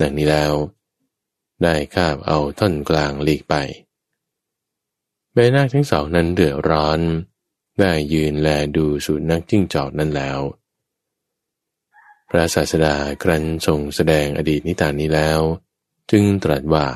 [0.00, 0.52] ดังนี้แล้ว
[1.62, 3.54] ได้คาบเอาท่อนกลางหลีกไป
[5.32, 7.00] แม่นาคทั้งสองนั้นเดือดร้อน
[7.80, 10.38] ได้ยืนแลดูสุนัขจิ้งจอกนั้นแล้ว
[12.28, 15.40] พระศาสดาครั้นทรงแสดงอดีตนิทานนี้แล้ว
[16.10, 16.86] จึงตรัสว่า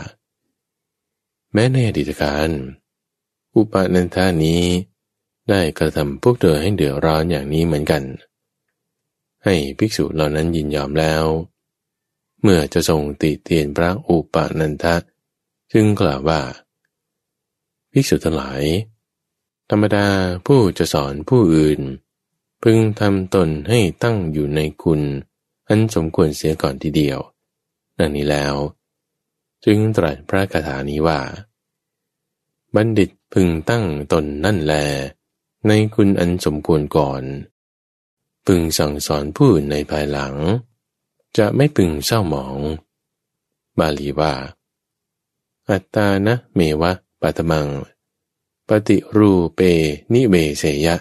[1.53, 2.49] แม้ในอดีตการ
[3.55, 4.65] อุปนันทานี้
[5.49, 8.03] ได้กระทำพวกเธอให้เดือดร้อนอย่างนี้เหมือนกัน
[9.45, 11.25] ให้ภิกษุเหล่านั้นยินยอมแล้ว
[12.43, 14.97] เมื่อจะทรงติเตียนพระอุปนันทะ
[15.73, 16.41] จึงกล่าวว่า
[17.93, 18.63] ภิกษุทั้งหลาย
[19.71, 20.07] ธรรมดา
[20.47, 21.81] ผู้จะสอนผู้อื่น
[22.63, 25.03] พึงทำตนให้ตั้งอยู่ในคุณ
[25.69, 27.19] อันสมควรเสียก่อนทีเดียว
[27.99, 28.55] ดังนี้แล้ว
[29.65, 31.21] จึงตรัสพระคาถานี้ว่า
[32.75, 34.75] บัณฑิตพึงตั้งตนนั่นแล
[35.67, 37.23] ในคุณอันสมควรก่อน
[38.47, 40.35] พึงสั่งสอนผู้อื่นในภายหลัง
[41.37, 42.59] จะไม่พึงเศร้าหมอง
[43.79, 44.33] บาลีว่า
[45.69, 47.69] อัตตานะเมวะปัตมัง
[48.69, 49.61] ปฏิรูเป
[50.13, 50.97] นิเวเสยะ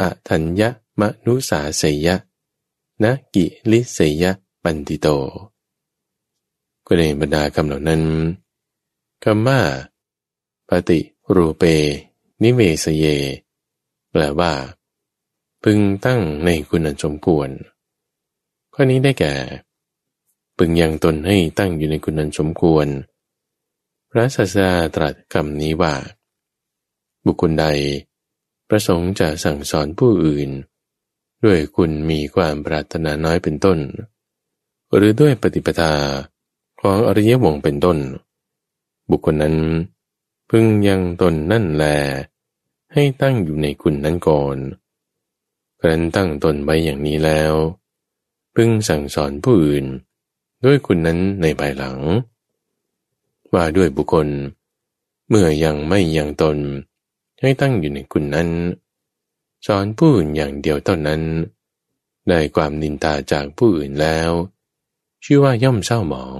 [0.00, 0.68] อะทัญญะ
[1.00, 2.16] มนุสาเสยะ
[3.02, 4.32] นะกิลิเสยะ
[4.62, 5.08] ปันติโต
[6.86, 8.02] ก็ในบรรดาคำเหล่านั้น
[9.24, 9.60] คำว่า
[10.68, 10.98] ปฏิ
[11.34, 11.62] รูเป
[12.42, 13.04] นิเวสเย
[14.10, 14.52] แปลว่า
[15.64, 17.48] พึงตั้งในคุณสมควร
[18.74, 19.34] ข้อนี้ได้แก่
[20.56, 22.86] พึงยังตนให้ตั้งอยู่ในคุณนันสมควร
[24.10, 25.94] พระศาสดาตรัสคำนี้ว่า
[27.26, 27.66] บุคคลใด
[28.68, 30.50] ประสงค์จะสั่งสอนผู้อื่น
[31.44, 33.78] ด้วยคุณมีความปรารถนาน้อยเป็นต้น
[34.94, 35.92] หรือด้วยปฏิปทา
[36.80, 37.98] ของอริยวงเป็นต้น
[39.10, 39.56] บุคคลนั้น
[40.50, 41.84] พึงยังตนนั่นแล
[42.92, 44.56] ให้ตั้งอยู่ในคุณนั้นก่อน
[45.80, 47.54] ครั้นตั้งตนไว้อย่างนี้แล้ว
[48.54, 49.86] พึงสั่งสอนผู้อื่น
[50.64, 51.98] ด้วยคุณนั้นในภายหลัง
[53.52, 54.28] ว่าด้วยบุคคล
[55.28, 56.58] เมื่อยังไม่ยังตน
[57.40, 58.48] ให้ตั้งอยู่ในคุณนั้น
[59.66, 61.22] สอนผู้อื่นอย่างเดียวเท่านั้น
[62.28, 64.30] ได้ความนินตาจากผู้อื่นแล้ว
[65.24, 66.38] ชื่อว่าย่อมเศร้าหมอง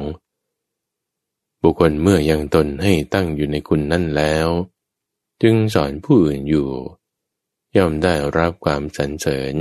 [1.62, 4.48] บุคคลเมื่อยังตนให้ตั้งอยู่ในคุณนั่นแล้ว
[5.42, 6.70] จึงสอนผู้อื่นอยู่
[7.76, 9.54] ย่อมได้รับความสรรเสริญ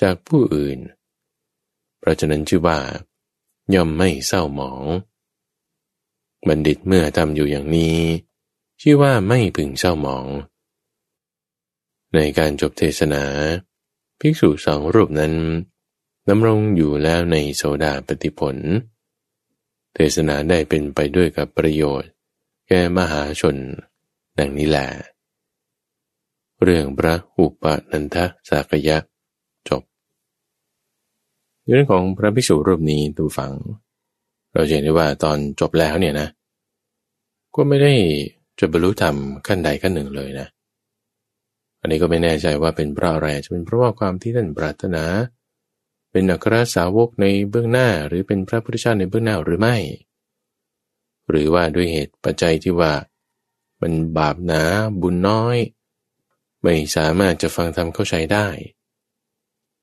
[0.00, 0.78] จากผู้อื่น
[1.98, 2.78] เพราะฉะนั้นชื่อว่า
[3.74, 4.84] ย่อมไม่เศร้าหมอง
[6.48, 7.98] บัณฑิตเมื่อทำอยู่อย่างนี้
[8.80, 10.26] ชื่อว่าไม่พึงเศร้าหมอง
[12.14, 13.24] ในการจบเทศนา
[14.20, 15.34] ภิกษุสองรูปนั้น
[16.28, 18.56] ดำรงอยู่แล้วในโสดาปฏิผล
[19.94, 22.10] เทศนาได้เป็นไปด้วยกับประโยชน์
[22.68, 23.56] แก่มหาชน
[24.38, 25.13] ดังนี้แหละ
[26.62, 28.16] เรื่องพระอุปนันท
[28.48, 28.96] สากยะ
[29.68, 29.82] จบ
[31.68, 33.52] เรื่องของพระภิกษุรูปนี้ตูฟัง
[34.52, 36.28] เราเห็นได้ว่าตอนจบแล้วเนี่ยนะ
[37.54, 37.94] ก็ไม่ได้
[38.58, 40.48] จะบรรลุธรรมขั้นใดขั้นหนึ่งเลยนะ
[41.80, 45.04] อันนี้ก็ไม่แน่ใจว่าเป็นเพราะอะไรจะเป็นเพราะว่าความที่ท่านปรารถนา
[46.10, 49.76] เป็นอัครสาวกในเบื้องหน้า หรือเป็นพระพุทธเจ้าในเบื้องหน้าหรือไม่
[51.30, 52.92] หรือว่าด้วยเหตุปัจจัยที่ว่า
[53.80, 54.62] มันบาปหนา
[55.00, 55.56] บุญน้อย
[56.64, 58.46] ไม่สามารถจะฟังธรรมเข้าใจได้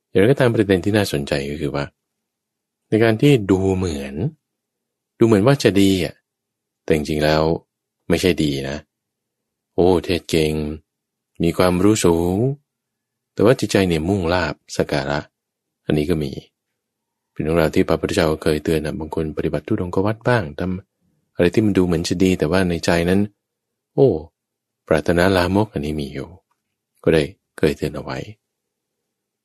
[0.10, 1.86] อย่างไรก็ตามประเด็นที่น่าสนใจก็คือว่า
[2.90, 4.16] ในการที่ดูเหมือน
[5.20, 6.16] ดูเหมือนว่าจะดีอะ
[6.84, 7.42] แต่จริงๆแล้ว
[8.10, 8.78] ไม่ใช่ดีนะ
[9.74, 10.54] โอ้เทศเก่ง
[11.44, 12.38] มีความรู้สูง
[13.34, 15.20] แต่ว่าจิตใจเนี่ยมุ่งลาบสการะ
[15.86, 16.32] อันนี้ก็มี
[17.32, 23.20] เป็นเรื่องราวที่พระพุทธเจ้าเคยเตือนนะบางคนปฏิบัติทุดงกวัดบ้างทำอะไรที่มันดูเหมือนจะดี แต่ว่าในใจนั้น
[23.94, 24.08] โอ้
[24.88, 26.30] ปรารถนาลามกอันนี้มีอยู่
[27.04, 27.24] ก็ได้
[27.58, 28.18] เคยเตือนเอาไว้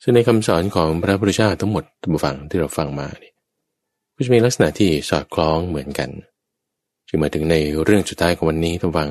[0.03, 3.35] ซึ่งในคำสอนของพระพุทธเจ้าทั้งหมดทั้งฟังที่เราฟังมาเนี่ย
[4.15, 6.11] ก็จะมีลักษณะที่สอดคล้องเหมือนกัน
[7.09, 9.09] จึงมาถึงในเรื่องสุดท้ายของวันนี้ทั้งฟัง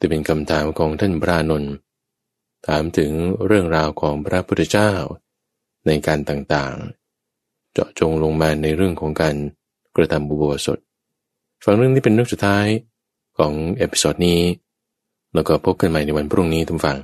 [0.00, 1.72] จะเป็นคำถามของท่านพระนนท์
[2.66, 3.10] ถามถึง
[3.46, 4.92] เรื่องราวของพระพุทธเจ้า
[5.86, 9.36] ในการต่างๆ เจาะจงลงมาในเรื่องของการ
[9.96, 10.78] กระทำบุบสด
[11.64, 12.66] ฟังเรื่องนี้เป็นเรื่องสุดท้าย
[13.38, 14.40] ของ episode นี้
[15.34, 16.98] แล้วก็พบกันใหม่ในวันพรุ่งนี้คุณผู้ฟัง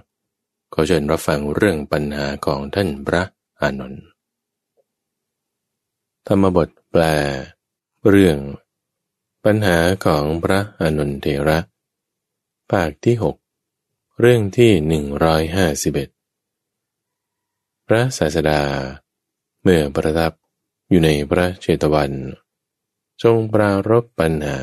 [0.72, 3.22] ขอเชิญรับฟังเรื่องปัญหาของท่านพระ
[3.60, 4.04] อานนท์
[6.26, 7.02] ธรรมบทแปล
[8.08, 8.38] เรื่อง
[9.44, 11.58] ปัญหาของพระอานนทเถระ
[12.70, 13.36] ภาคที่หก
[14.20, 16.08] เรื่องที่หนึ่งร้อยห้าสิบเอ็ด
[17.86, 18.62] พระศาสดา
[19.62, 20.32] เมื่อประทับ
[20.88, 22.12] อยู่ในพระเจตวัน
[23.22, 24.58] ทรงปรารบปัญหา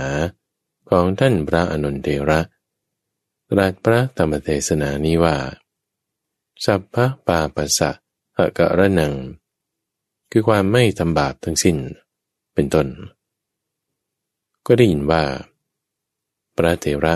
[0.90, 2.40] ของท่านพระอนุนเทระ
[3.50, 5.36] ตรัสพระธรรมเทศนานี้ว่า
[6.66, 7.92] สัพพะปาปัสสะ
[8.38, 9.14] หะกะระนัง
[10.32, 11.78] คือความไม่ทำบาปทั้งสิ้น
[12.54, 12.88] เป็นต้น
[14.66, 15.24] ก็ได้ยินว่า
[16.56, 17.16] พระเถระ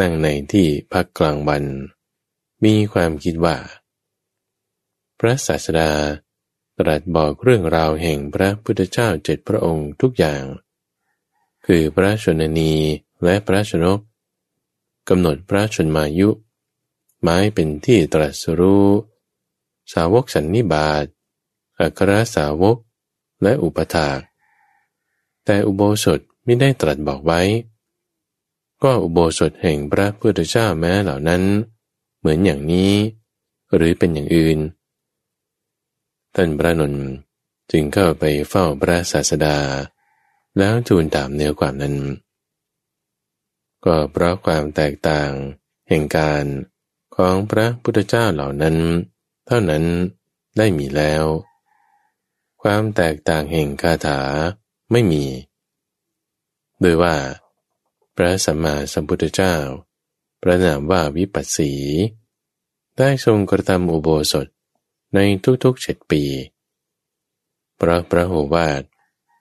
[0.00, 1.64] นั่งในที่พักกลางวัน
[2.64, 3.56] มีความคิดว่า
[5.18, 5.90] พระศาสดา
[6.78, 10.44] ตรัสบอกเรื่องราวแห่งพระพุทธเจ้าเจ็ดพระองค์ทุกอย่าง
[11.66, 12.72] คือพระชนนี
[13.24, 14.00] และพระชนก
[15.08, 16.28] กำหนดพระชนมายุ
[17.26, 18.88] ไม้เป็นที่ตรัสรู้
[19.92, 21.04] สาวกสันนิบาต
[21.80, 22.76] อัครสาวก
[23.42, 24.20] และอุปถาก
[25.44, 27.42] แต่อุโบสถไม่ได้ตรัสบอกไว้
[28.82, 31.42] ก็อุโบสถแห่งพระพุทธเจ้าแม้เหล่านั้น
[32.18, 32.92] เหมือนอย่างนี้
[33.74, 34.58] หรือเป็นอย่างอื่น
[36.34, 37.06] ท่านพระนนท์
[37.70, 39.58] จึงเข้าไปเฝ้าพระศาสดา
[40.58, 41.96] แล้วทูลถามเนื้อความนั้น
[43.84, 45.30] ก็เพราะความแตกต่าง
[45.88, 46.44] แห่งการ
[47.16, 48.76] ของพระพุทธเจ้าเหล่านั้น
[49.46, 49.84] เท่านั้น
[50.56, 51.24] ได้มีแล้ว
[52.62, 54.20] ความแตกต่างแห่งคาถา
[54.92, 55.24] ไม่มี
[56.80, 57.16] โดยว่า
[58.16, 59.54] พระสัมมาสัมพุทธเจ้า
[60.42, 61.72] ประนามว่าวิปัสสี
[62.98, 64.46] ได้ทรงกระทำอุโบสถ
[65.14, 65.18] ใน
[65.64, 66.22] ทุกๆเจ็ดปี
[67.80, 68.82] พระพระโหวาท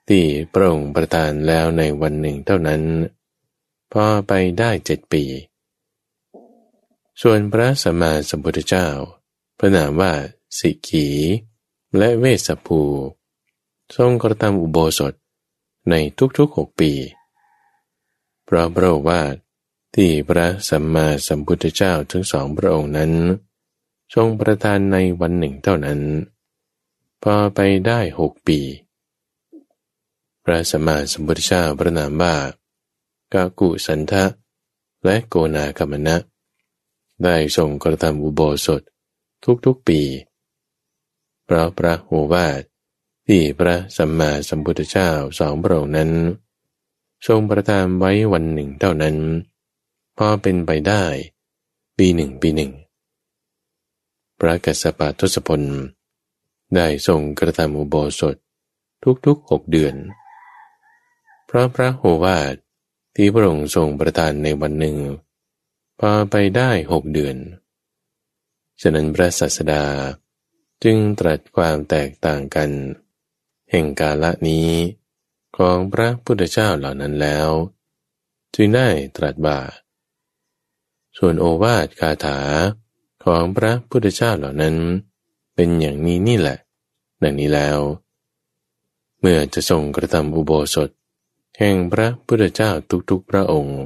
[0.07, 2.81] ที่พระองค์ประทานแล้วในวันหนึ่งเท่านั้น
[3.91, 5.23] พอไปได้เจ็ดปี
[7.21, 8.87] ส่วนพระสัมมาสัมพุทธเจ้า
[9.57, 10.13] พระนามว่า
[10.57, 11.07] สิกี
[11.97, 12.81] และเวสภู
[13.95, 15.13] ทรงกระทำอุโบสถ
[15.89, 15.95] ใน
[16.37, 16.91] ทุกๆหกปี
[18.45, 19.21] เพราะพระว่า
[19.95, 23.11] ที่พระสัมมาสัมพุทธเจ้าทั้งสองพระองค์นั้น
[24.13, 26.01] ทรงประทานในวันหนึ่งเท่านั้น
[27.23, 28.59] พอไปได้หกปี
[30.43, 32.35] พระสัมมาสัมพุทธเจ้าพระนามว่า
[33.33, 34.25] กากุสันทะ
[35.05, 36.15] และโกนาคมณะ
[37.23, 38.81] ได้ทรงกระทำอุโบสถ
[39.65, 40.01] ทุกๆปี
[41.45, 42.61] เพราะพระโอวาท
[43.27, 45.09] ที่พระสัมมาสัมพุทธเจ้า
[45.39, 46.11] สองพระองค์นั้น
[47.27, 49.15] ทรงประทานไว้วันหนึ่งเท่านั้น
[50.17, 51.03] พอเป็นไปได้
[51.97, 52.71] ปีหนึ่งปีหนึ่ง
[54.39, 55.61] พระกัสสปะทศพล
[56.75, 58.35] ได้ทรงกระทำอุโบสถ
[59.25, 59.95] ทุกๆหกเดือน
[61.45, 62.55] เพราะพระโหวาท
[63.15, 64.97] ที่พระองค์ทรงประทานในวันหนึ่ง
[66.07, 67.37] พาไปได้หกเดือน
[68.81, 69.85] ฉะนั้นพระศาสดา
[70.83, 72.69] จึงตรัสความแตกต่างกัน
[73.71, 74.69] แห่งกาละนี้
[75.57, 77.49] ของพระพุทธเจ้าเหล่านั้นแล้ว
[78.55, 78.87] จึงได้
[79.17, 79.59] ตรัสบ่า
[81.17, 82.39] ส่วนโอวาทคาถา
[83.23, 84.75] ของพระพุทธเจ้าเหล่านั้น
[85.55, 86.57] เป็นอย่างนี้นี่แหละ
[87.23, 87.79] ดังนี้แล้ว
[89.19, 90.89] เมื่อจะทรงกระทำอุโบสถ
[91.57, 92.71] แห่งพระพุทธเจ้า
[93.09, 93.81] ทุกๆพระองค์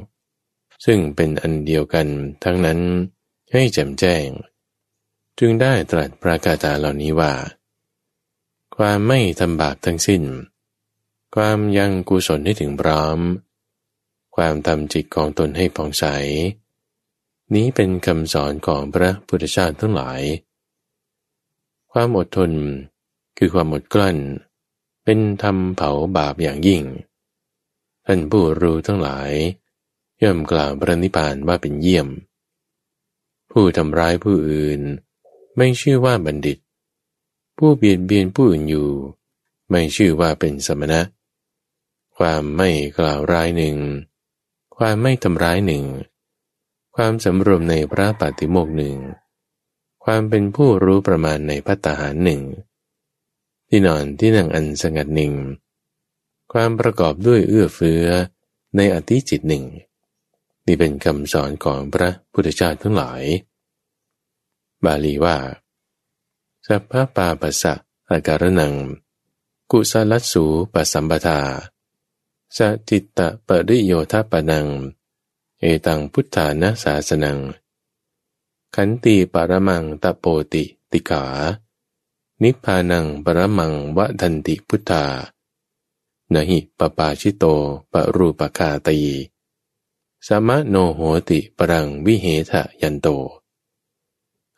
[0.84, 2.06] ซึ่งเป็นอันเดียวกัน
[2.44, 2.80] ทั้งนั้น
[3.52, 4.26] ให้แจ่มแจ้ง
[5.38, 7.32] จึงได้ตรัสประกาศาเหล่านี้ว่า
[8.76, 10.22] ความไม่ทำบาปทั้งสิ้น
[11.34, 13.18] ความยังกุศลให้ถึงพร้อม
[14.36, 16.04] ความทำจิตของตนให้ผ่องใส
[17.54, 20.22] นี้เป็นคำสอนของพระพุทธเจ้าทั้งหลาย
[21.92, 22.52] ความอดทน
[23.38, 24.16] คือความอดกลั้น
[25.04, 26.82] เป็นธรรมเผาบาปอย่างยิ่ง
[28.06, 29.30] ท่านผู้รู้ทั้งหลาย
[30.22, 32.08] ย่อมกล่าวพระนิพพานว่าเป็นเยี่ยม
[33.50, 34.80] ผู้ทำร้ายผู้อื่น
[35.56, 36.58] ไม่ชื่อว่าบัณฑิต
[37.58, 38.90] ผู้เบียดเบียนผู้อื่นอยู่
[39.70, 41.00] ไม่ชื่อว่าเป็นสมณะ
[42.18, 43.76] ความไม่กล่าวร้ายหนึ่ง
[44.76, 45.84] ความไม่ทำร้ายหนึ่ง
[46.96, 48.96] ความสำรวมในพระปฏิโมกหนึ่ง
[50.04, 52.42] ความเป็นผู้รู้ประมาณในพัตหารหนึ่ง
[53.68, 55.32] ที่นอนที่นั่งอันสงัดหนึ่ง
[56.52, 58.04] ความประกอบด้วยเอื้อเฟื้อ
[58.76, 59.64] ในอธิจิตหนึ่ง
[60.68, 63.22] นี่เป็นคำสอนของพระพุทธเจ้าทั้งหลาย
[64.84, 65.36] บาลีว่า
[66.66, 67.74] สัพพะปาปัสสะ
[68.10, 68.74] อาการนัง
[69.70, 71.40] กุสลัสสูปสัมปทา
[72.56, 72.58] ส
[72.88, 74.66] จิตตะปริโยทปนัง
[75.60, 77.38] เอตังพุทธานาสาสนัง
[78.74, 81.24] ขันตีปรมังตะโปติติขา
[82.42, 85.04] นิพพานังปรมังวะทันติพุทธา
[86.32, 87.44] นหิปปาชิโต
[87.92, 89.00] ปรูปคาตี
[90.26, 93.08] สมะโนโหติปรังวิเหทะยันโต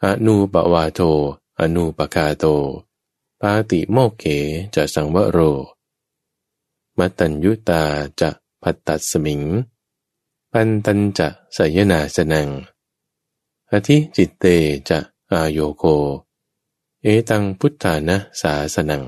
[0.02, 1.00] อนูปวาโท
[1.58, 2.44] อนูปคาโต
[3.40, 4.24] ปาติโมกเข
[4.74, 5.38] จะสังวโร
[6.98, 7.82] มัตัญยุตา
[8.20, 8.30] จะ
[8.62, 9.42] พัตตัสมิง
[10.52, 12.48] ปันตันจะสยนาสนัง
[13.70, 14.44] อธิจิตเต
[14.88, 14.98] จะ
[15.30, 15.84] อายโยโก
[17.02, 19.02] เอตังพุทธานะสาสนัง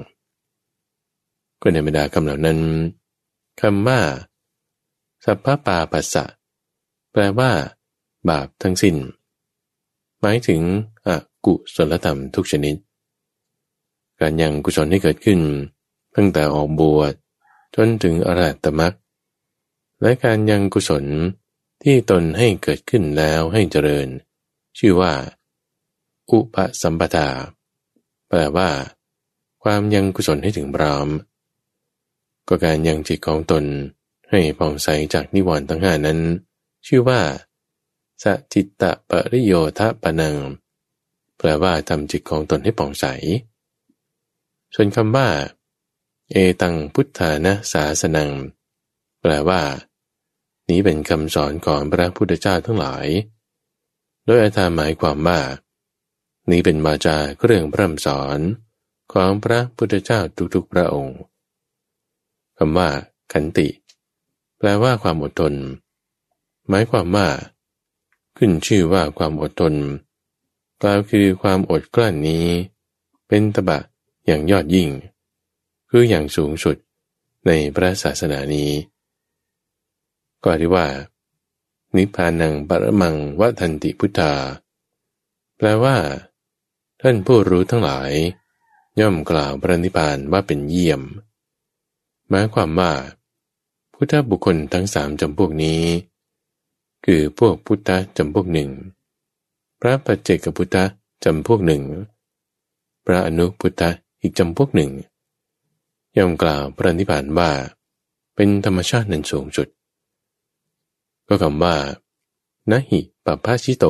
[1.60, 2.58] ก็ในบรรดาคำเหล่านั้น
[3.60, 4.00] คำว่า
[5.24, 6.24] สัพพปาปัสสะ
[7.12, 7.50] แปลว่า
[8.28, 8.96] บาปทั้งสิ้น
[10.20, 10.60] หมายถึง
[11.06, 11.08] อ
[11.46, 12.76] กุศลธรรมทุกชนิด
[14.20, 15.40] การยังกุศลที่เกิดขึ้น
[16.16, 17.12] ตั้งแต่ออกบวช
[17.74, 18.92] จนถึงอรหัตมรรค
[20.02, 21.04] และการยังกุศล
[21.82, 24.08] ที่ตนให้เกิดขึ้นแล้วให้เจริญ
[24.78, 25.12] ชื่อว่า
[26.30, 27.28] อุปสัมปทา
[28.28, 28.70] แปลว่า
[29.62, 31.08] ความยังกุศลให้ถึงพร้อม
[32.48, 33.64] ก็การยังจิตของตน
[34.30, 36.18] ให้ผ่องใสจากนิวรณ์ทั้งห้านั้น
[36.86, 37.20] ชื่อว่า
[38.22, 40.36] สจิตตะปริโยทะปนัง
[41.38, 43.06] แปลว่าทำจิตของตนให้ผ่องใส
[44.74, 45.28] ส่วนคำว่า
[46.32, 48.30] เอตังพุทธานะสาสนัง
[49.20, 49.62] แปลว่า
[50.68, 53.06] นี้เป็นคำสอนของพระพุทธเจ้าทั้งหลาย
[54.24, 55.40] โดยอาธาหมายความว่า
[56.50, 58.38] นี้เป็นมาจาเครื่องพร่ำสอน
[59.12, 60.20] ของพระพุทธเจ้า
[60.54, 61.18] ทุกๆพระองค์
[62.58, 62.88] คำว่า
[63.32, 63.68] ขันติ
[64.58, 65.54] แปลว่าความอดทน
[66.68, 67.28] หมายความว่า
[68.36, 69.74] ขึ้นชื่อว่าความอดทน
[70.82, 72.46] กล่าวคือความอดกลั้นนี้
[73.28, 73.78] เป็นตบะ
[74.26, 74.88] อย่างยอดยิ่ง
[75.90, 76.76] คืออย่างสูงสุด
[77.46, 78.70] ในพระศาสนานี้
[80.44, 80.86] ก็ที่ว่า
[81.96, 84.32] นิพพานังปรมังวัทันติพุทธา
[85.56, 85.96] แปลว่า
[87.00, 88.12] ท่านผู้รู้ทั้งหลาย
[89.00, 91.02] ย่อมกล่าวพระนิพพานว่าเป็นเยี่ยม
[92.28, 92.92] หมายความว่า
[93.94, 95.82] พุทธบุคคลทั้งสามจำพวกนี้
[97.04, 98.70] คือพวกพุทธะจำพวกหนึ่ง
[99.80, 100.84] พระปัจเจกพุทธะ
[101.24, 101.82] จำพวกหนึ่ง
[103.06, 103.90] พระอนุพุทธะ
[104.20, 104.90] อีกจำพวกหนึ่ง
[106.16, 107.50] ย่อมกล่าวพระนิพพานว่า
[108.34, 109.68] เป็นธรรมชาตินันสูงสุด
[111.28, 111.76] ก็คำว่า
[112.70, 113.84] นหิปปาชิโต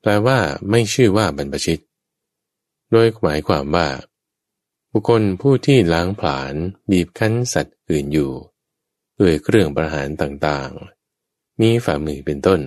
[0.00, 0.38] แปลว่า
[0.70, 1.82] ไม่ชื่อว่าบรรพชิต
[2.90, 3.88] โดยหมายความว่า
[4.90, 6.54] บุคคลผู้ที่ล้างผลาญ
[6.90, 8.32] บีบคั้นสัตว์อื่นอยู่
[9.18, 10.97] ด้วยเครื่องประหารต่างๆ
[11.60, 12.60] มีฝ่ามือเป็นต้น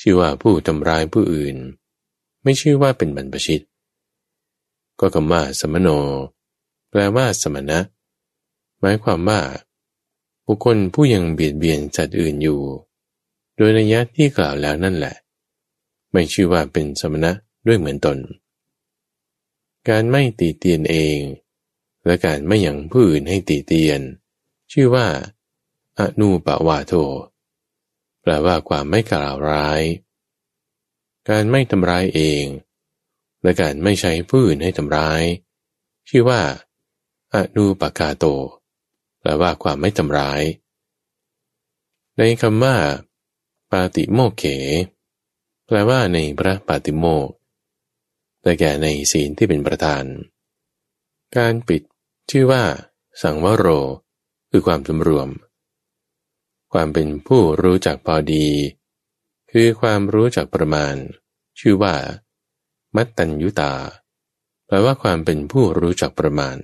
[0.00, 1.56] ชื่อว่าผู้ทำร้ายผู้อื่น
[2.42, 3.62] ไม่ชื่อว่าเป็นบรรพชิต
[5.00, 5.88] ก็คำว่าสมโน
[6.90, 7.78] แปลว่าสมณะ
[8.80, 9.40] หมายความว่า
[10.46, 12.60] บุคคลผู้ยังเบียดเบียนสัตว์อื่นอยู่
[13.56, 15.14] โดยนัยยะที่กล่าวแล้วนั่นแหละ
[16.12, 17.32] ไม่ชื่อว่าเป็นสมณะ
[17.66, 18.18] ด้วยเหมือนตน
[19.88, 21.18] การไม่ตีเตียนเอง
[22.06, 24.00] และการไม่ยังผู้อื่นให้ตีเตียน
[24.72, 25.06] ชื่อว่า
[25.98, 26.92] อนุปวาโท
[28.26, 29.82] แปลว่าความไม่กล่าวร้าย
[31.30, 32.44] การไม่ทำร้ายเอง
[33.42, 35.22] และการไม่ใช้ผู้อื่นให้ทำร้าย
[36.08, 36.40] ชื่อว่า
[37.34, 38.24] อนุปกาโต
[39.20, 40.42] แปลว่าความไม่ทำร้าย
[42.16, 42.76] ในคำว่า
[43.70, 44.44] ปาติโมกเข
[45.66, 47.28] แปลว่าในพระปาติโมก
[48.42, 50.04] แต่แก่ในศีลที่เป็นประธาน
[51.36, 51.82] การปิด
[52.30, 52.62] ชื่อว่า
[53.22, 53.66] สังวโร
[54.50, 55.28] คือความสำรวม
[56.78, 58.46] ความเป็นผู้รู้จักพอดี
[59.50, 60.94] คือความรู้จักประมาณ
[61.58, 61.94] ชื่อว่า
[62.96, 63.72] มัตตัญยุตา
[64.66, 66.56] แปลว่าความเป็นผู้รู้จักประมาณ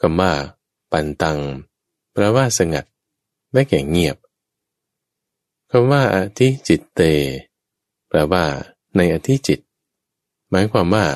[0.00, 0.32] คำว่า
[0.92, 1.40] ปันตัง
[2.12, 2.84] แปลว่าสงัด
[3.52, 4.16] และแก่เงียบ
[5.70, 7.00] คำว่าอธิจิตเต
[8.08, 8.44] แปลว่า
[8.96, 9.60] ในอธิจิต
[10.50, 11.06] หมายความว่า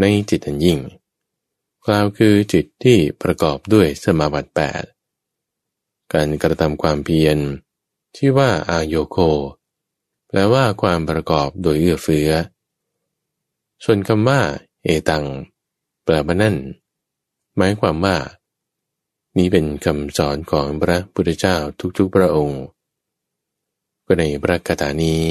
[0.00, 0.78] ในจิตอันยิ่ง
[1.86, 4.84] กล่าวคือจิตที่ประกอบด้วยสมาบัติแปด
[6.12, 7.38] การกระทำความเพียร
[8.16, 9.16] ที่ว่าอาโยโค
[10.28, 12.30] แปลว่าความประกอบโดยเอื้อเฟื้อ
[13.84, 14.40] ส่วนคำว่า
[14.82, 15.24] เอตัง
[16.04, 16.56] แปลว่านั่น
[17.56, 18.16] หมายความว่า
[19.36, 21.56] นี้เป็นคำสอนของพระพุทธเจ้า
[21.98, 22.62] ทุกๆพระองค์
[24.06, 25.24] ก็ในพระคาถานี้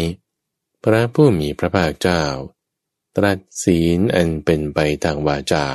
[0.83, 2.23] พระผู้มีพระภาคเจ้า
[3.15, 5.65] ตรัสศีลอันเป็นไปทางวาจา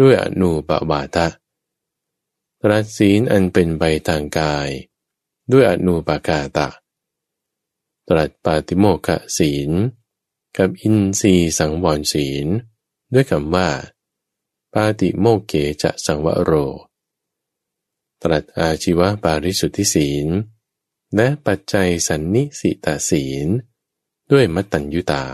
[0.00, 1.26] ด้วยอนุปบาทะ
[2.70, 4.68] รัสศีลอันเป็นไปทางกาย
[5.52, 6.68] ด้วยอนุปากาตะ
[8.08, 9.70] ตรัสปาติโมกขศีล
[10.56, 12.46] กับอินทรีสังวรศีล
[13.12, 13.68] ด้วยคำว่า
[14.74, 15.52] ปาติโมกเก
[15.82, 16.52] จะสังวโร
[18.22, 20.26] ตรัสอาชีวปาริสุทธิศีล
[21.14, 23.46] และปัจจัยสันนิสิตาศีล
[24.30, 25.24] ด้วยมัตตัญยุตา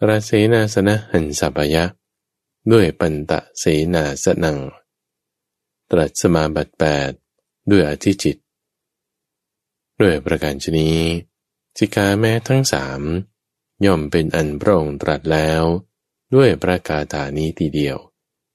[0.00, 1.84] ตรัสเสนาสนะหันสัพยะ
[2.72, 3.64] ด้วยปันตะเส
[3.94, 4.58] นาสนัง
[5.90, 7.10] ตรัสสมาบัติแปด
[7.70, 8.36] ด้วยอธิจิต
[10.00, 10.90] ด้วยประการชนี
[11.78, 13.00] สิกาแม้ทั้งสาม
[13.86, 15.62] ย่อมเป็นอันพระองค์ตรัสแล้ว
[16.34, 17.96] ด้วยประกาศานี้ทีเดียว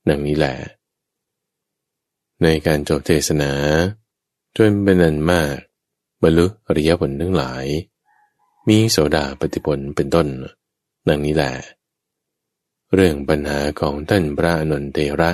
[0.10, 0.56] ดังนี้แหละ
[2.44, 3.52] ในการจบเทศนา
[4.58, 5.58] จนเป็นอันมาก
[6.22, 7.66] บรรลุอริยผลทั้งหลาย
[8.68, 10.28] มีโสดาปฏิผลเป็นต้น
[11.08, 11.54] ดังนี้แหละ
[12.94, 15.32] เรื่องปัญหาของท่านพระนนเทระ